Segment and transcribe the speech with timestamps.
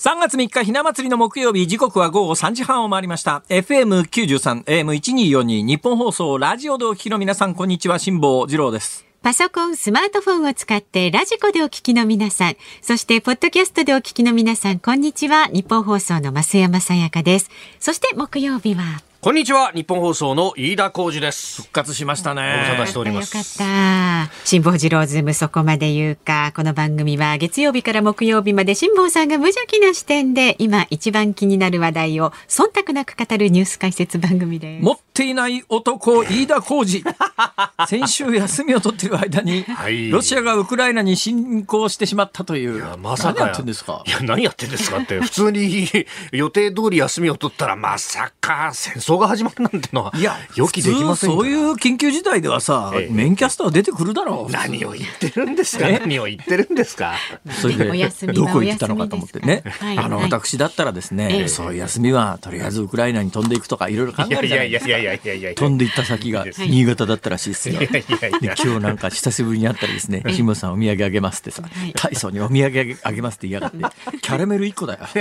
[0.00, 15.48] 3月3日ひな祭りの木曜日時刻は午後3時半を回りました FM93 AM1242 ニッポン放送ラジオでお聞きの皆さんこんにちは辛坊治郎ですパソコン、スマートフォンを使ってラジコでお聞きの皆さん、そしてポッドキャストでお聞きの皆さん、こんにちは。
[15.48, 17.50] ニッポン放送の増山さやかです。
[17.78, 19.70] そして木曜日はこんにちは。
[19.72, 21.60] ニッポン放送の飯田浩司です。
[21.60, 22.64] 復活しましたね。
[22.66, 23.36] ご無沙汰しております。
[23.36, 24.46] よかった。
[24.46, 26.54] 辛坊治郎ズームそこまで言うか。
[26.56, 34.82] この番組は月曜日から木曜日まで辛坊さんが無邪気な視点で今一番気になる話題を忖度なく語るニュース解説番組です。
[34.82, 37.04] もっていない男飯田浩二
[37.86, 42.76] 先週休みを取っている間に、はい、ロシアがウクライナに侵攻してしまったという。
[42.76, 44.02] いやまさか何やってんですか？
[44.06, 45.86] いや何やってんですかって普通に
[46.32, 54.52] 予定通り休みを取ったらまさか戦争争が始まるなんてのは、いや、予期できませんそういう緊急事態ではさ、ええ、メインキャスター出てくるだろう。
[54.52, 55.88] 何を言ってるんですか？
[55.88, 57.14] 何を言ってるんですか？
[57.60, 57.84] それで、
[58.32, 59.64] どこ行ったのかと思ってね。
[59.80, 64.88] はい、あの、はい、私だったらですね、え、そういう休みは、とりあえずウクライナに飛んでいくとか、いろいろ考えるじゃないですか。
[64.88, 65.09] いやいやいやいや
[65.54, 67.80] 飛んでいった先が新潟だったらしいですよ。
[67.80, 71.62] 今日なんか久しぶりに会ったらですね、志村さんお土産あげますってさ、
[71.94, 73.78] 大層にお土産あげますって言いやがって、
[74.22, 75.00] キャラメル1個だよ。
[75.12, 75.18] キ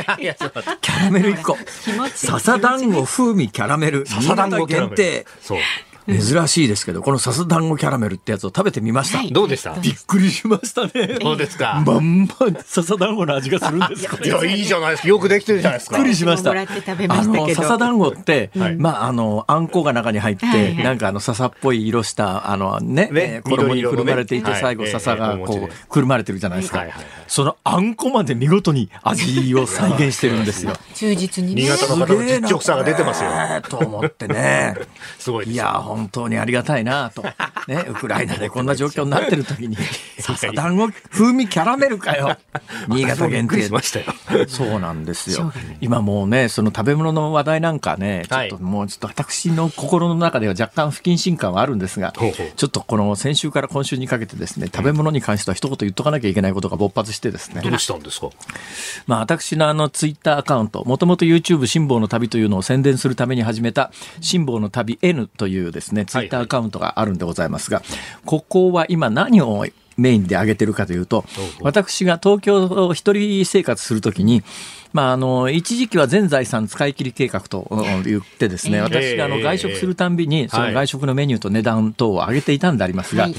[0.92, 1.58] ャラメル1個。
[2.14, 4.06] 笹団子風味キャラメル。
[4.06, 5.26] 笹団子限定。
[5.42, 5.59] そう。
[6.10, 9.20] 珍しいですけど、このさす団子キャラメルってやつを食べてみました。
[9.20, 9.74] はい、どうでした？
[9.80, 11.20] びっくりしましたね。
[11.20, 11.84] どうですか？
[11.86, 15.08] まんまささ団子の味がするんですかいや、いいじゃないですか。
[15.08, 15.98] よくできてるじゃないですか。
[15.98, 16.52] びっくりしました。
[16.52, 26.86] あの、ささ団子って、はい、まあ、あの、あんこが中に入って、はい、なんかあの、笹っぽい色した、あのね、ね衣にくるまれていて、最後笹がこう、くるまれてるじゃないですか。
[27.28, 30.74] そのあんこまで見事に味を再現してるんですよ。
[30.96, 31.62] 忠実に、ね。
[31.64, 33.30] 新潟の方の実直さが出てますよ。
[33.70, 34.76] と思ってね。
[35.20, 36.80] すごいいや、本当にありがたい。
[36.80, 37.23] いなと、
[37.67, 39.78] ね、 ウクライナでこんな状況になってる時に。
[40.19, 42.38] 笹団子風味キャラメルかよ。
[42.88, 43.69] 新潟限定
[44.47, 45.52] そうなんですよ。
[45.81, 52.13] 今もうねその食べ物の話題なんかねちょっともうちょっと私の心の中では若干不謹慎感はあるんですが
[52.56, 57.62] ちょっとこの先週から今週にかけてですね食べ物に関しては一言言っとかなきゃいけないことが勃発してですね。
[57.62, 58.29] どうしたんですか？
[59.07, 63.91] まあ私のあのツイッターアカウントもともと YouTube 辛抱の旅というのを宣伝するために始めた
[64.22, 67.81] 辛抱の旅 N というですねツイッターアカウントがあるんでございますが、
[68.25, 69.66] ここは今何を
[69.97, 71.25] メインで挙げてるかというと、
[71.61, 74.44] 私が東京一人生活するときに、
[74.91, 77.67] まあ、あの一時期は全財産使い切り計画と
[78.03, 83.29] 言ってですね、私があの外食するたんびに、その外食のメニューと値段等を上げていたんでありますが、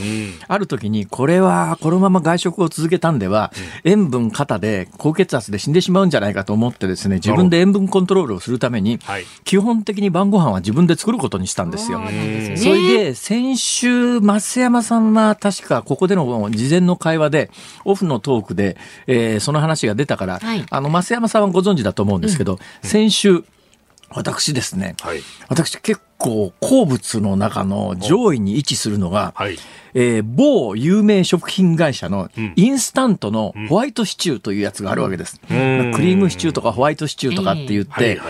[0.47, 3.53] ある時に、これはこのまま外食を続けたんでは、
[3.85, 9.01] 塩分過多で高血圧で死んでしまうんじゃないかと思ってですね、自分で塩分コントロールをするために、
[9.45, 12.01] 基本的に晩ご飯は自分で作ることにしたんですよ。
[12.57, 17.51] それで、先週、増山さんは確かここでの事前の会話で、
[17.85, 18.77] オフのトークで、
[19.09, 20.41] えー、その話が出たから、
[20.71, 22.57] あの、増山さんんはご存知だと思うんですけど、う
[22.87, 23.45] ん、先週、
[24.11, 29.57] 私ですね、はい、私結構好物の中の上位に位置するのが、はい、
[29.95, 35.41] えー、某有名食品会社のインスタントのホワイトシチューというやつがあるわけです。
[35.51, 38.21] うん、クリームシチューとかホワイトシチューとかって言って、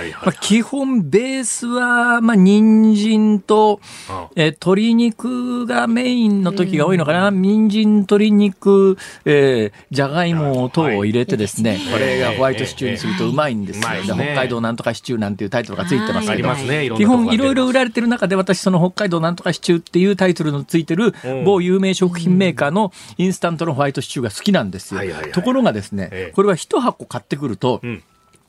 [0.41, 3.81] 基本ベースは、まあ、人参と、
[4.37, 7.31] えー、鶏肉がメインの時が多いのかな。
[7.31, 13.87] 人参、鶏肉、えー、じゃがいも等を入れてですね、これがホワイトシチューにするとうまいんですよ。
[14.05, 16.43] 北海道なんとかシチューなんていうタイトルがついてますけ
[16.89, 21.15] ど、基本いろいろ売られてる中で私その北海道なんとかシチューっていうタイトルのついてる、
[21.45, 25.01] 某有名食品メーカーのインスタントのホワイトシチューが好きなんですよ。
[25.33, 27.81] ところがですね、これは一箱買ってくると、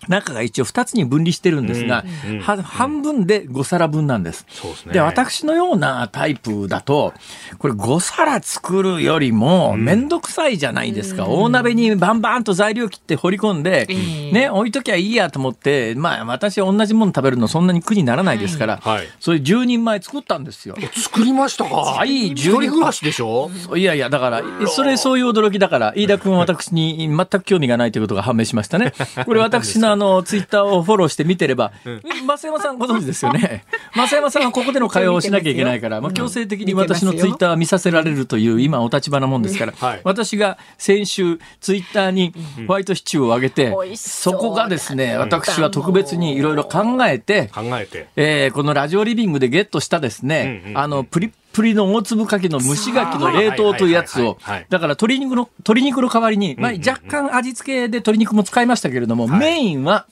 [0.07, 4.45] 中が一応2つに分離してるんですが、うんうん、半分で5皿分なんです。
[4.85, 7.13] で、ね、私のようなタイプだと、
[7.57, 10.01] これ5皿作るよりもめん。
[10.12, 11.23] どくさいじゃないですか。
[11.23, 13.88] うん、大鍋にバンバンと材料切って掘り込んで、
[14.34, 20.75] ね、置いときゃいいやと思って、まあ私同じもの食べるのそんなに苦にならないですから、はい、それ10人前作ったんですよ。
[20.94, 21.75] 作りましたか？
[21.75, 23.50] はい、10人暮らしでしょ？
[23.75, 25.59] いやいや、だから、それそういう驚き。
[25.59, 28.91] だから、飯田君は私に全く興味がないということが判明しましたね。
[29.25, 33.65] これ私のあの、ツイッターをフォローして見てれば、増山さんご存知ですよね。
[33.95, 39.73] 増山さんはここでの会話をしなきゃいけないから、まあ、強制的に私のツイッター見させられるという今お立場なもんですから、
[40.03, 42.33] 私が先週ツイッターに
[42.67, 54.38] ホワイトシチューを上げて、そこがですね、私は特別にいろいろ考えて、考えて、えー、このラジオリビングでゲットしたですね、あの、プリプリの大粒かけの蒸し柿の冷凍というやつを、
[54.69, 60.06] だから鶏肉の、鶏肉の代わりに、まあ、若干味付けで鶏肉も使いましたけれども、メインは、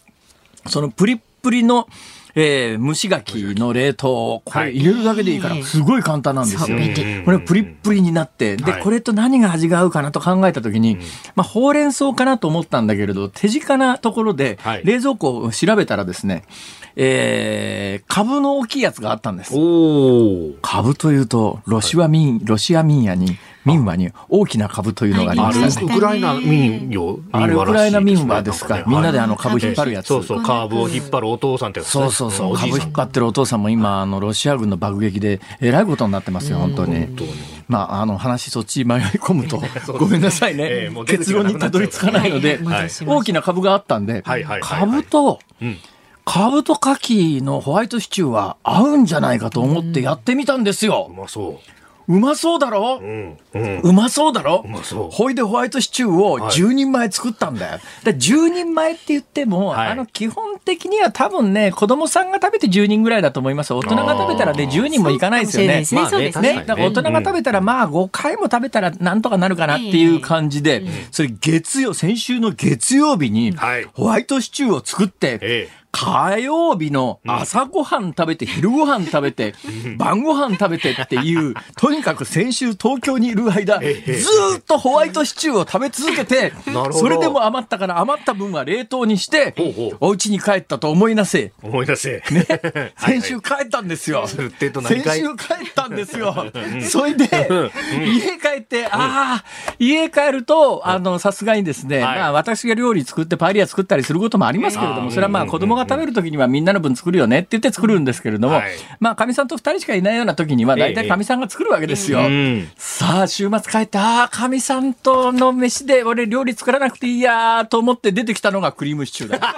[0.67, 1.87] そのプリップリの
[2.35, 6.77] えー、蒸し柿の冷凍、これ入れるだけでいいから、すごい簡単なんですよ。
[7.25, 10.97] これプリップリになって、で、これと何が味が合うかなと考えたときに、
[11.35, 16.43] まあ、ほうれん草かなと思ったんだけれど、手近なところで、冷蔵庫を調べたらですね、
[16.95, 19.53] えー、株の大きいやつがあったんです。
[20.61, 25.85] 株というと、ロシア民、ロシア民やに、民話に大きな株というのがありますね。
[25.85, 28.83] ウクライナ民謡あれウクライナ民話ですか。
[28.87, 30.07] みんなであの株引っ張るやつ。
[30.07, 32.55] そうそう、株を引っ張るお父さんってそうそうそう。
[32.55, 37.07] 株引っ張ってるお父さんも今、あの、ロシア軍の爆撃でえらいことになってますよ、本当に。
[37.67, 39.61] まあ、あの、話そっち迷い込むと、
[39.99, 40.89] ごめんなさいね。
[41.05, 42.59] 結論にたどり着かないので、
[43.05, 44.23] 大きな株があったんで、
[44.61, 45.39] 株と、
[46.25, 51.09] カブとカキのホワイトシチューは合うんじゃないかと思ってやってみたんですよ。
[51.09, 51.78] うまそう。
[52.09, 54.63] うまそうだろ、うんうん、うまそうだろ？
[54.65, 55.09] うまそう。
[55.11, 57.71] ほいでホワイトシチューを10人前作ったんだよ。
[57.73, 63.75] はい、だ10人前って言っても、はい、あの、基本的には多分ね、子供さんが食べて10人ぐらいだと思います。
[63.75, 65.83] 大人が食べたらね、10人もいかないですよね。
[65.91, 66.63] まあね、ね。
[66.65, 73.55] だから大人が食べたら、まあ5回も食べたらなんとかなるかなっていう感じで、それ月曜、先週の月曜日に、
[73.93, 79.55] ホワイトシチューを作って、ええ火曜日の朝ごはん食べて、昼ごはん食べて、
[79.97, 83.87] 晩ごはん食べてっていう、 とにかく先週東京にいる間、ず
[84.57, 86.53] っとホワイトシチューを食べ続けて、
[86.91, 89.55] それでも余ったから余った分は冷凍にして、
[89.99, 91.53] お家に帰ったと思いなせ。
[91.61, 92.23] 思い出せ。
[92.31, 92.45] ね。
[92.97, 94.27] 先週帰ったんですよ。
[94.27, 96.51] 先週帰ったんですよ。
[96.87, 97.27] それで、
[98.05, 98.89] 家帰って、あ
[99.41, 99.43] あ、
[99.79, 112.19] 家帰ると、あの、さすがにですね、まあ私が料理作ってパエリア作ったりすることもありますけれども、それはまあ子供が食べるときにはみんなの分作るよねって言って作るんですけれども、はい、まあ、かみさんと二人しかいないような時には、大体かみさんが作るわけですよ。
[112.21, 119.55] ええさあ、週末帰って、ああ、かみさんとの飯で俺料理作らなくていいやと思って出てきたのがクリームシチューだ。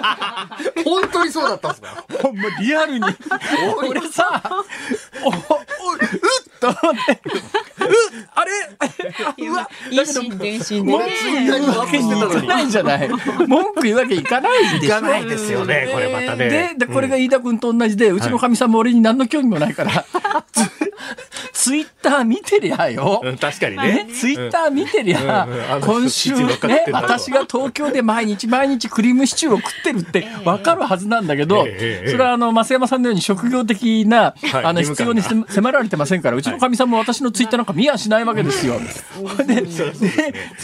[0.84, 2.04] 本当にそうだったんですか？
[2.22, 3.04] ほんまリアルに。
[3.88, 4.42] 俺さ、
[5.24, 5.38] お、お、うっ
[6.60, 7.38] と思って、う
[7.88, 7.92] っ
[8.34, 9.46] あれ？
[9.46, 13.08] うわ、だけど、文句言うわけにいかないじゃない。
[13.48, 14.84] 文句言うわけいかないでしょ。
[14.84, 20.04] いかないですよね、これで、でこれが飯田君と同じで、うちのかみさんも俺に何の興味もないから、
[21.52, 23.20] ツイッター見てりゃよ。
[23.22, 24.08] うん、確かにね。
[24.12, 25.46] ツイッター見てりゃ、
[25.80, 31.68] 今週ね、私が東京で毎日毎日クリームシチューを食ってるってわかるはずなんだけど、そ
[32.16, 34.34] れはあの、増山さんのように職業的な、
[34.64, 38.80] あの、必要に迫られてませんから、うちのかみさんも私のツイッターなんか見やしないわけですよ。
[39.46, 39.62] で、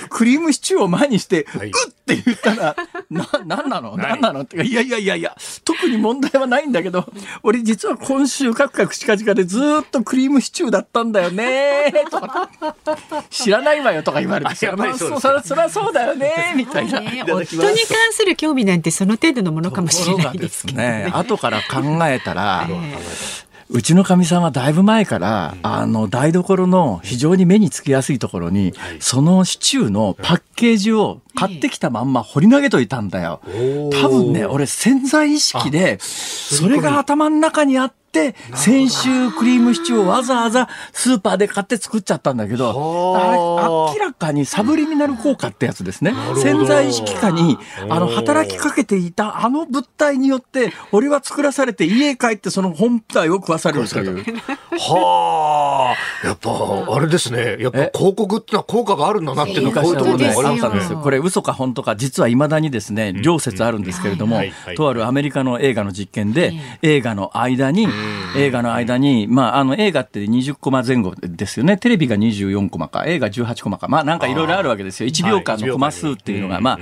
[0.09, 2.77] クリームシチューを前にして、うって言ったら、
[3.11, 3.97] な、なんなの？
[3.97, 4.41] なんなの？
[4.43, 7.07] っていやいやいやいや、特に問題はないんだけど、
[7.43, 12.51] 俺実は今週カクカクチカチカでずっとクリームシチューだったんだよねとか、
[13.31, 17.01] 知らないわよとか言われて、まあ、そそそりゃそうだよねみたいな。
[17.01, 17.77] ね、夫に関
[18.13, 21.05] する興味なんてその程度のものかもしれないですけどね。
[21.05, 22.69] ね後から考えたら、
[23.71, 33.41] うちのかみさんはだいぶ前から、あの、台所の非常に目につきやすいところに、そのシチューのパッケージを買ってきたまんま掘り投げといたんだよ。
[34.01, 43.33] 多分ね、俺潜在意識で、それが頭の中にあって、先週クリームシチューをわざわざスーパーで買って作っちゃったんだけど、あ。
[43.33, 46.15] れ、明らかにサブリミナル効果ってやつですね。
[46.43, 47.59] 潜在意識下に、
[47.89, 54.25] あの、働きかけていたあの物体によって、俺は作らされて家へ帰ってその本体を食わされるという。
[54.79, 55.95] は
[56.25, 57.59] あ、やっぱ、あれですね。
[57.61, 60.99] やっぱ広告ってのは効果があるんだなっていうのはこういうところであったんですよ。
[60.99, 64.41] これ嘘か本当か、実はいまだにですね、両説あるんですけれども、
[64.77, 67.89] とあるアメリカの映画の実験で、映画の間に、
[68.37, 71.77] 映画の間に、まあ、あの、映画って20コマ前後ですよね。
[71.77, 73.89] テレビが24コマか、映画18コマか。
[73.89, 75.09] まあ、なんかいろいろあるわけですよ。
[75.09, 76.79] 1秒間のコマ数っていうのが、まあ、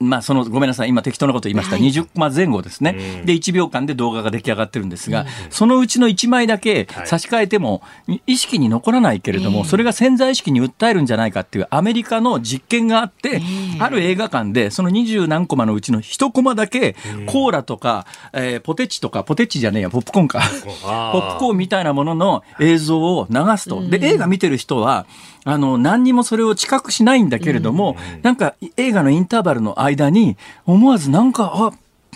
[0.00, 1.76] まあ、その、ごめんなさい、今適当なこと言いました。
[1.76, 3.22] 20コマ前後ですね。
[3.24, 7.82] で、1秒間で動画が出来上がってるんですが、そのうちの1枚だけ差し替えても、
[8.26, 13.42] 意識に残らないけれども、それが潜在意識に訴えるんじゃないかっていうアメリカの実験があって、
[13.78, 20.40] ある映画館で、その20何コマのうちの1コマだけ、コーラとか、えー、ポテチとか、ポテチじゃねえや、ポップコーンか。
[20.40, 21.58] ポップコーン。
[21.58, 23.86] みたいなものの映像を流すと。
[23.88, 25.06] で、映画見てる人は、
[25.44, 31.72] あの、何にもそれを知覚しないんだけれども、なんか映画のインターバルの間に、思わずなんか、あ、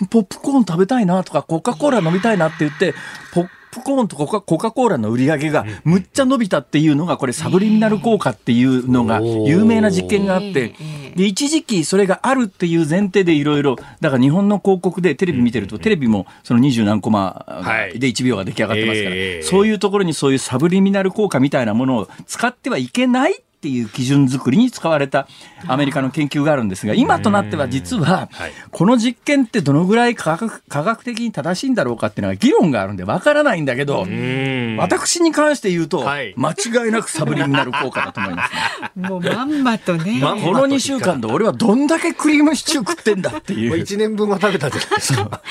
[0.09, 2.93] ポップコーン食べたいなとか、コカ・コーラ飲みたいなって言って、
[3.33, 10.75] ポップコーンとコカ・コカコーラの売り上げがむっちゃ伸びたっていうのが、これサブリミナル効果っていうのが有名な実験があって、
[11.15, 17.45] で、一時期それがあるっていう前提でいろいろ、だから日本の広告でテレビ見てると、テレビもその二十何コマ
[17.93, 25.25] で1秒が出来上がってますから、そういうところにそういうサブリミナル効果みたいなものを使ってはいけないっっていう基準作りに使われた
[25.67, 28.29] アメリカの研究があるんですが、今となっては実は、
[28.71, 34.05] この実験ってどのぐらい科学科学的に正しいんだろうかっていうのは議論があるんでわからないんだけど、
[34.79, 38.53] 私に関して言うと、間違いなくサブリミナル効果だと思います、
[38.99, 40.19] ね、 もうまんまとね。
[40.19, 43.75] この2週間で俺はどんだけクリームシチュー食ってんだっていう。
[43.81, 45.41] 1年分は食べたじゃないですか。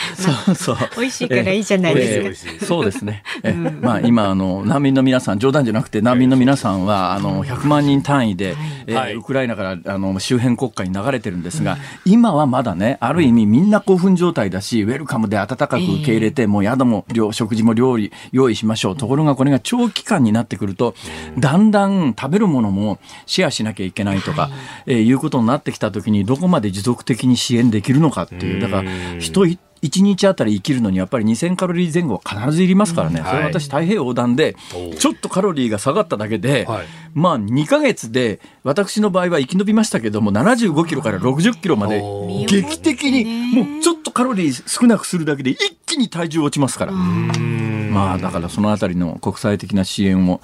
[0.45, 0.77] そ うそう。
[0.99, 2.67] 美味しいからいいじゃないですか。
[2.67, 3.23] そうですね。
[3.43, 8.57] えまあ今、あの、難民の皆さん、冗談じゃなくて難民の皆さんは、あの、100万人単位で、
[8.87, 18.97] えウクライナからあの周辺国家に流れてるんですが、今はまだね、ある意味みんな興奮状態だし、ウェルカムで温かく受け入れて、もう宿も食事も料理用意しましょう。
[18.97, 20.95] ところがこれが長期間になってくると、
[21.39, 24.51] だんだん食べるものもシェアしなきゃいけないとか、
[24.87, 29.47] えいうことになってきたときに、どこまで持続的に支援できるのかっていう、だから人
[29.83, 34.57] 1日あたり生きるのにやっぱり2000カロリー前後は必ずいりますからね、それは私、太平洋横断で、
[34.99, 36.67] ちょっとカロリーが下がっただけで、
[37.15, 42.01] まあ2か月で、私の場合は生き延びましたけども、75キロから60キロまで、
[42.47, 43.25] 劇的に、
[43.57, 46.93] もうちょっとカロリー少なくするだけで、一気に体重落ちますから。
[46.93, 50.41] まあ、だからそのあたりの国際的な支援を、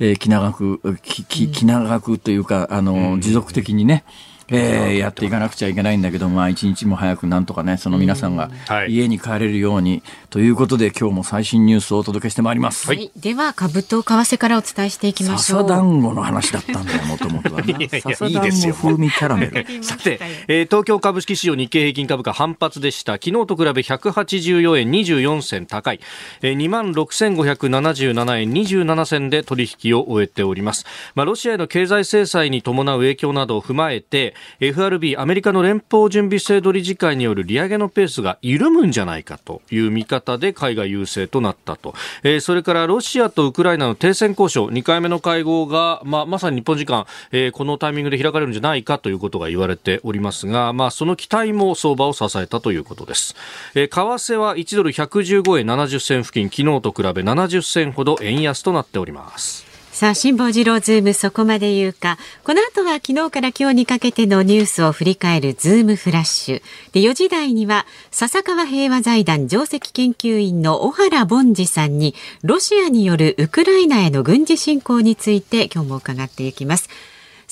[0.00, 4.04] え気長く、気長くというか、あの、持続的にね、
[4.48, 8.50] えー、やっていかなくちゃいけないんだけど、まあ、一日も早くなんとかね、その皆さんが
[8.88, 12.86] 家に帰れるように、ということで、今日も最新ニュースをお届けしてまいります。
[12.86, 15.60] はい、では、株と為替からお伝えしていきましょう。
[15.60, 17.62] 笹団子の話だったんだよ、もともとは。
[18.00, 19.66] 笹団子風味キャラメル。
[19.84, 23.14] さて、えー、東京株式市場日経平均株価反発でした。
[23.14, 26.00] 昨日と比べ184円24銭高い、
[26.40, 30.86] えー、2万6577円27銭で取引を終えております。
[31.14, 53.34] まあ、ロシアへの経済制裁に伴う影響などを踏まえて、FRB アメリカの連邦準備制度理事会による利上げのペースが緩むんじゃないかという見方で海外優勢となったと、えー、それからロシアとウクライナの停戦交渉2回目の会合が、まあ、まさに日本時間、えー、このタイミングで開かれるんじゃないかということが言われておりますが、まあ、その期待も相場を支えたということです、
[53.74, 59.71] えー、為替は1ドル115円70銭付近昨日と比べ70銭ほど円安となっております。
[59.92, 62.16] さあ、辛坊治郎ズームそこまで言うか。
[62.44, 66.62] この後は昨日から今日にかけてのニュースを振り返るズームフラッシュ。
[66.92, 76.88] で、4時台には、笹川平和財団上席研究員の小原凡司さんに、ロシアによるウクライナへの軍事侵攻について今日も伺っていきます。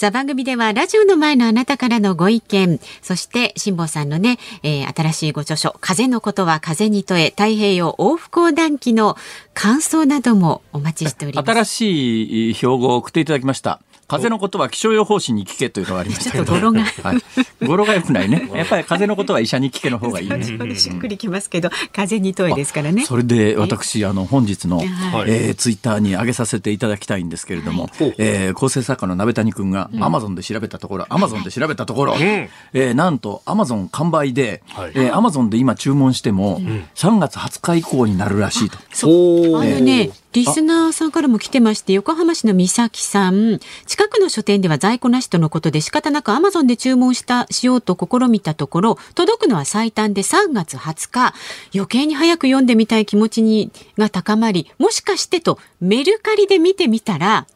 [0.00, 9.18] さあ番組ではラジオの前のあなたからのご意見、そして辛坊さんのね、えー、新しいご著書、風のことは風に問え、太平洋往復横断記の
[9.52, 11.50] 感想などもお待ちしております。
[11.50, 13.82] 新しい標語を送っていただきました。
[14.10, 16.44] 風のことは気象予報士に聞けというのがありましたけど。
[16.44, 16.82] 語呂が。
[16.82, 17.66] はい。
[17.66, 18.50] 語呂が良くないね。
[18.52, 20.74] やっぱり風のことは医者に聞けの方がいい、 ね。
[20.74, 23.04] しっくりきますけど、風に問えですからね。
[23.04, 24.82] それで私、あの、本日の、
[25.26, 36.60] えー、ツイッターに上げさせていただきたいんですけれども、はい、えー、構成作家の鍋谷君がアマゾンで調べたところ、アマゾンで調べたところ、えー、なんとアマゾン完売で、はい、えー、アマゾンで今注文しても、
[36.96, 38.78] 3月20日以降になるらしいと。
[38.92, 39.56] そう。
[39.60, 51.34] あのね、リスナーさんからも来てまして、横浜市の美咲さん、近くの書店では在庫なしとのことで仕方なくアマゾンで注文した、しようと試みたところ、届くのは最短で3月20日、
[51.74, 57.48] 余計に早く読んでみたい気持ちにが高まり、もしかしてとメルカリで見てみたら、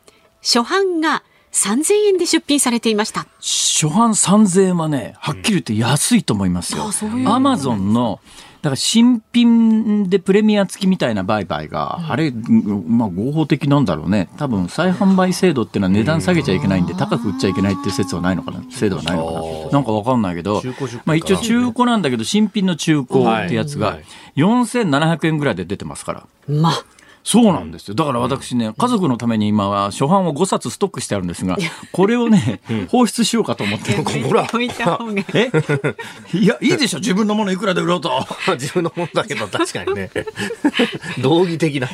[0.42, 3.28] 初版が3000円で出品されていました。
[3.40, 6.90] 初版3000円はね、はっきり言って安いと思いますよ。
[7.26, 8.18] アマゾンの
[8.64, 14.30] だから新品でプレミア付きみたいな売買が、あれ、まあ合法的なんだろうね。
[14.38, 18.64] 多分再販売制度っていうのは値段下げちゃいけないんで、高く売っちゃいけないっていう説はないのかな。
[18.70, 19.32] 制度はないのか
[19.66, 19.70] な。
[19.70, 20.62] なんかわかんないけど、
[21.04, 23.98] まあ一応中古なんだけど、新品の中古ってやつが、
[24.36, 26.26] 4700円ぐらいで出てますから。
[26.48, 26.84] まあ。
[27.24, 27.94] そうなんですよ。
[27.94, 31.56] だから私ね、家族のために今は初版を5冊ストックしてあるんですが、
[31.90, 32.60] これをね、
[32.92, 33.92] 放出しようかと思って。
[34.22, 34.46] ほら。
[35.32, 35.50] え？
[36.34, 36.98] いや、いいでしょ。
[36.98, 38.12] 自分のものいくらで売ろうと。
[38.60, 40.10] 自分のものだけど確かにね。
[41.22, 41.88] 道義的な。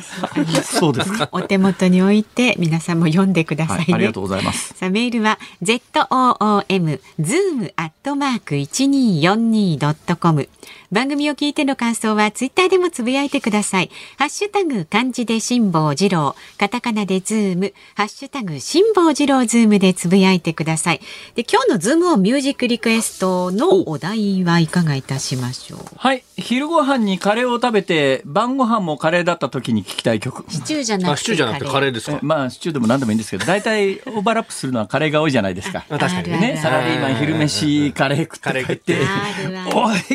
[0.63, 1.29] そうですか。
[1.31, 4.73] お手元に置いて、皆さんも読んでください、ねはい、ありがとうございます。
[4.75, 10.49] さあ、メールは、zoom、zoom アットマーク 1242.com。
[10.91, 13.89] 番組を聞いての感想はツイッターでもつぶやいてください。
[14.17, 21.01] ハッシュタグ漢字で辛坊治郎、カタカナでズーム、ハッシュタグ辛坊治郎ズームでつぶやいてください。
[21.35, 25.79] で、今日のズームをミュージックリクエストのお題はいかがいたしましょう？
[25.97, 26.23] はい。
[26.37, 30.43] 昼ご飯にカレーを食べて、晩ご飯もカレーだった時に聞きたい曲。
[30.51, 31.17] シチューじゃなくて。
[31.19, 35.85] シチューじゃなくてカレーですかまあ、シチューでも何でもいいんですけど、大体オーバーラップするのはカレーが多いじゃないですか。
[35.89, 36.59] 確かにね。
[36.61, 38.97] サラリーマン昼飯カレー食って帰って。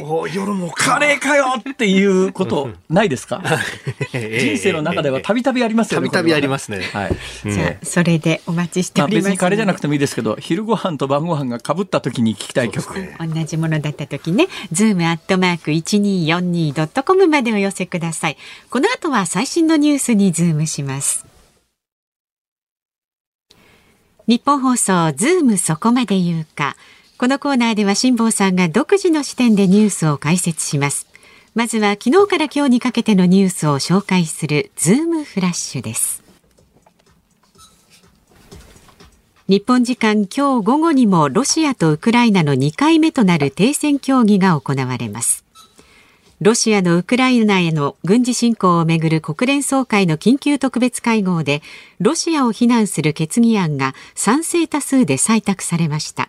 [0.03, 3.43] おい、夜もカレーかよっていうことないですか？
[4.13, 6.09] 人生の中中ではたびたびありますよね。
[6.09, 6.81] たびたびありますね。
[6.93, 7.17] はい。
[7.45, 12.95] じゃあそれでお待ちしております、別にカレーじゃなくてもいいですけど、昼ご飯と晩ご飯が被った時に聞きたい曲。
[13.19, 18.37] 同じものだった時ね、ズームアットマーク一二四二ドットコムまでお寄せください。
[18.71, 21.27] この後は最新のニュースにズームします。
[24.27, 26.77] ニッポン放送ズームそこまで言うか。
[27.17, 31.07] このコーナーでは辛坊さんが独自の視点でニュースを解説します。
[31.57, 36.23] まずは昨日から今日にかけてのニュースを紹介するズームフラッシュです。
[39.49, 45.47] 日本時間今日午後にもロシアとウクライナの2回目となる停戦協議が行われます。
[46.43, 51.63] ロシアのウクライナへの軍事侵攻をめぐる国連総会の緊急特別会合で
[52.01, 56.29] ロシアを非難する決議案が賛成多数で採択されました。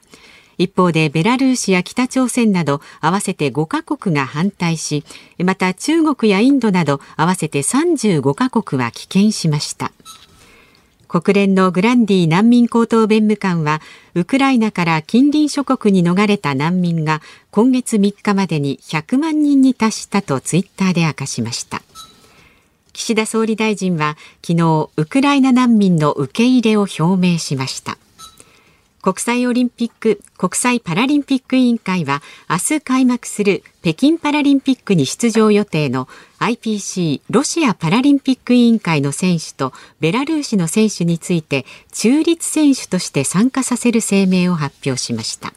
[0.58, 5.04] 一方でベラルーシや北朝鮮など合わせて5カ国が反対し
[5.44, 9.92] また中国やインドなど合わせて35カ国は棄権しました。
[11.08, 13.82] 国連のグランディ難民高等弁務官は
[14.14, 21.82] ウクライナから近隣諸国に逃れた難民が今月3日までに100万人に達したとツイッターで明かしました。
[22.92, 27.98] 岸田総理大臣は昨日ウクライナ難民の受け入れを表明しました。
[29.08, 36.10] 国際オリンピック国際パラリンピック委員会は明日開幕する北京パラリンピックに出場予定の
[36.40, 39.72] IPC ロシアパラリンピック委員会の選手と
[40.02, 45.54] ベラルーシの選手について中立選手として参加させる声明を発表しました。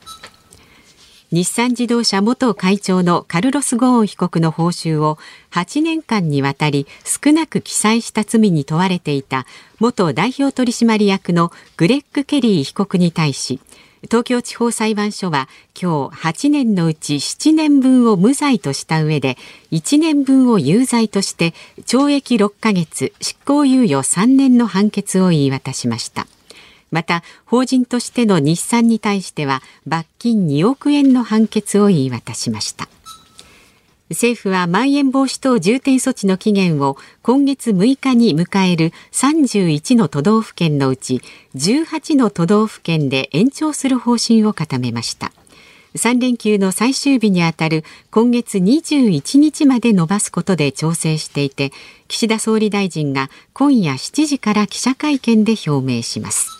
[1.32, 5.16] 日産自動車元会長のカルロス・ゴーン被告の報酬を
[5.52, 9.46] 8年間にわたり少なく記載した罪に問われていた
[9.78, 13.60] 元代表取締役のグレッグ・ケリー被告に対し
[14.02, 15.48] 東京地方裁判所は
[15.80, 19.36] 今日8年のうち7年分を無罪とした上で
[19.70, 26.26] 1年分を有罪として懲役6ヶ月執行猶予3年の判決を言い渡しました。
[26.90, 32.88] また法人としての日産に対しては罰金2億円の判決を言い渡しました。
[34.10, 41.22] 政府はまん延防止等重点措置の期限を今月6日に迎える31の都道府県のうち
[41.54, 45.32] 18の都道府県で延長する方針を固めました。
[45.94, 51.72] 3連休の最終日にあたる今月21日まで延ばすことで調整していて
[52.06, 56.59] 岸田総理大臣が今夜7時から記者会見で表明します。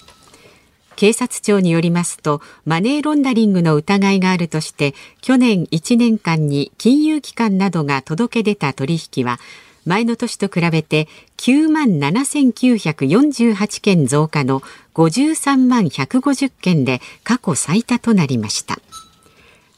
[0.97, 9.39] 警察庁によりますとマネーロンダリングの疑いがあるとして去年1年間に金融機関などが届け出た取引は
[9.87, 14.61] 前の年と比べて9万7948件増加の
[14.95, 18.79] 53万150件で過去最多となりました。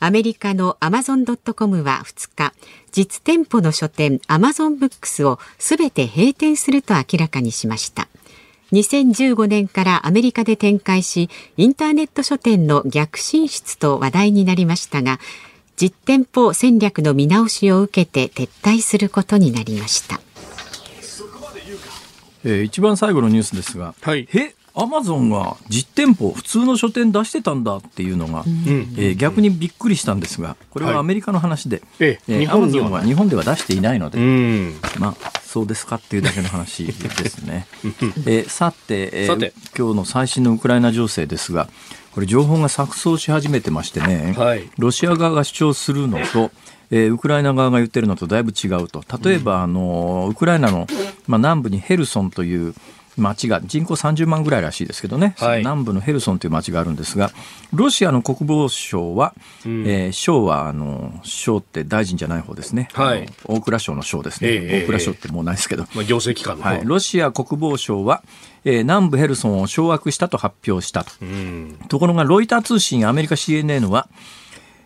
[0.00, 2.52] アメリカのアマゾン・ドット・コムは2日、
[2.90, 8.08] 実店舗の書店アマゾン・ブックスをすべて閉店すると明らかにしました。
[8.72, 15.18] 2015年からアメリカで展開しインターネット書店の逆進出と話題になりましたが
[15.76, 20.20] 実店舗戦略の見直しを受けて撤退することになりました、
[22.44, 34.18] えー、一番最後のニュースですが、はい、えアマゾンが実店舗普通の書店出してたんだっていうのが、うん、えー、逆にびっくりしたんですがこれはアメリカの話で、はい、えー、アマゾンは日本では出していないので、
[34.98, 37.66] まあそうですかっていうだけの話ですね。
[37.84, 41.68] えー、さて、えー、今日の最新のウクライナ情勢ですが
[42.14, 46.50] これ情報が錯綜し始めてましてね、はい、ロシア側が主張するのと
[46.94, 49.02] えー、ウクライナ側が言ってるのとだいぶ違うと。
[49.18, 50.86] 例えば、あのウクライナの、
[51.26, 52.74] まあ、南部にヘルソンという
[53.16, 57.30] 町が人口30万ぐらいらしいですけどね、はい、南部のヘルソンという町があるんですが
[57.72, 59.34] ロシアの国防省は、
[59.66, 68.22] うん、えー、省はあの省って大臣じゃない方ですね、はい、大蔵省の省ですね、えー、大蔵省ってもうないですけど、まあ、行政機関の、はい、ロシア国防省は、
[68.64, 74.08] えー、南部ヘルソンを掌握したと発表したと、うん、ところがロイター通信アメリカ CNN は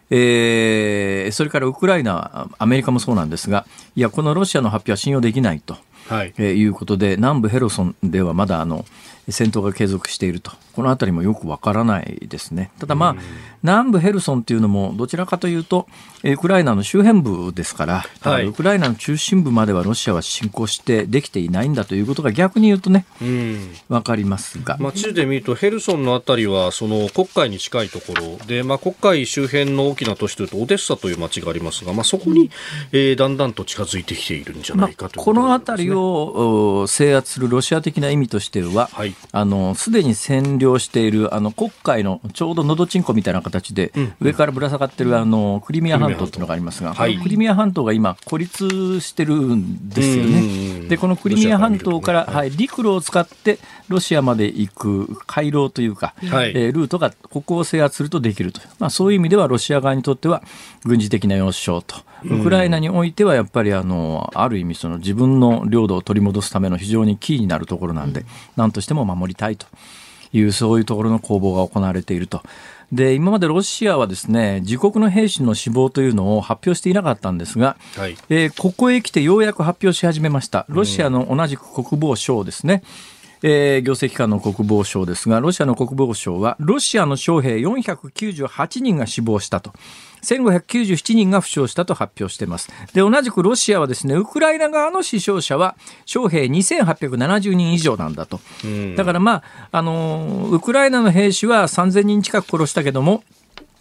[0.08, 5.76] えー、それからウクライナ、アメリカもそうなんですが、いや、このロシアの発表は信用できないと。
[6.08, 8.84] はい、えー、いうことで南部ヘロソンではまだあの
[9.28, 10.52] 戦闘が継続していると。
[10.76, 12.70] この辺りもよくわからないですね。
[12.78, 13.16] ただまあ、
[13.62, 15.88] 南部ヘルソンっていうのもどちらかというと、
[16.22, 23.06] ウクライナの周辺部ですから、はい、ウクライナの中心部まではロシアは侵攻してできていないんだということが逆に言うとね、
[23.88, 24.76] わかりますが。
[24.78, 32.50] まあ、地図で見るとヘルソンのあたりはその黒海に近いところで、まあ、黒海周辺の大きな都市というとオデッサという町がありますが、まあ、そこに、
[32.92, 47.18] えー、だんだんと近づいてきているんじゃないかと、ねまあ、この辺りを制圧するロシア的な意味としては、はい、あのすでに占領領しているあの黒海のちょうどのどちんこみたいな形で、上からぶら下がってるあのクリミア半島っていうのがありますが、はい。
[47.18, 50.88] クリミア半島が今孤立してるんですよね。
[50.88, 56.50] でこのクリミア半島から、はい、陸路を使ってロシアまで行く回廊というか、はい。
[56.50, 58.61] えールートがここを制圧するとできると。
[58.61, 60.42] いう、まあ、そういう意味ではロシア側にとっては
[60.85, 68.24] 軍事的な要衝と、ウクライナにおいてはやっぱりあのある意味その自分の領土を取り戻すための非常にキーになるところなんで、
[68.57, 69.66] 何としても守りたいと
[70.32, 72.42] いうそういうところの攻防が行われていると。
[72.92, 80.66] で今までロシアはですね自国の兵士の死亡というのを発表していなかったんですが、はいえーここへ来てようやく発表し始めました。
[80.68, 82.82] ロシアの同じく国防省ですね。
[83.42, 89.72] えー行政機関の国防省ですが、ロシアの国防省は、ロシアの将兵498人が死亡したと。
[90.22, 92.68] 1597人が負傷したと発表しています。
[92.92, 98.40] で、同じくロシアはですね、ウクライナ側の死傷者は、将兵2870人以上なんだと。
[98.96, 103.22] だからまあ、あのーウクライナの兵士は3000人近く殺したけども、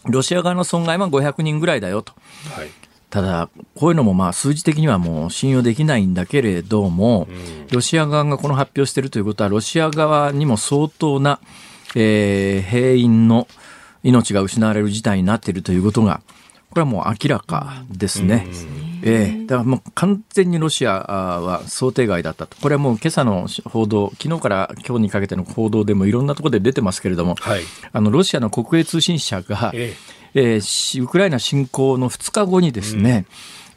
[0.06, 2.14] ロシア側の損害は500人ぐらいだよと。
[2.56, 2.70] はい
[3.12, 7.30] ただ、こういうのもまあ数字的にはもう信用できないんだけれども、
[7.72, 11.40] ロシア側がこの発表しているということは、ロシア側にも相当な、
[11.96, 13.48] えー兵員の
[14.06, 16.22] 命が失われる事態になっているということが、
[16.70, 18.48] これはもう明らかですね。
[19.04, 19.46] ええ。
[19.46, 22.58] だからもう完全にロシアは想定外だったと。
[22.62, 27.62] これはもう今朝の報道、昨日から今日にかけての報道でもいろんなところで出てますけれども、はい。
[27.92, 29.96] あのロシアの国営通信社が、え
[30.34, 30.58] え。
[30.58, 33.26] ーしウクライナ侵攻の2日後にですね、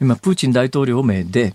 [0.01, 1.53] 今、プーチン大統領名で、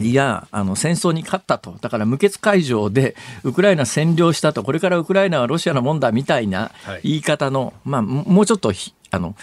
[0.00, 1.76] いや、あの、戦争に勝ったと。
[1.80, 4.62] だから無血開城で、ウクライナ占領したと。
[4.62, 9.34] これからウクライナはロシアのもんだみたいなはい言い方の、まあ、ももうちょっとひ、あの、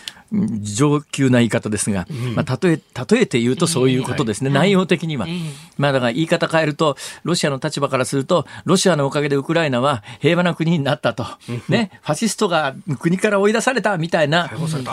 [0.62, 4.49] 上級な言い方ですが、まあ、例え、例えて言うとそういうことですね。
[4.49, 5.28] 内容的には。
[5.78, 11.26] まあ、だから言い方変えると、ロシアの立場からすると、ロシアのおかげでウクライナは平和な国になったと。
[11.69, 14.49] ね、ファシストが国から追い出されたみたいな、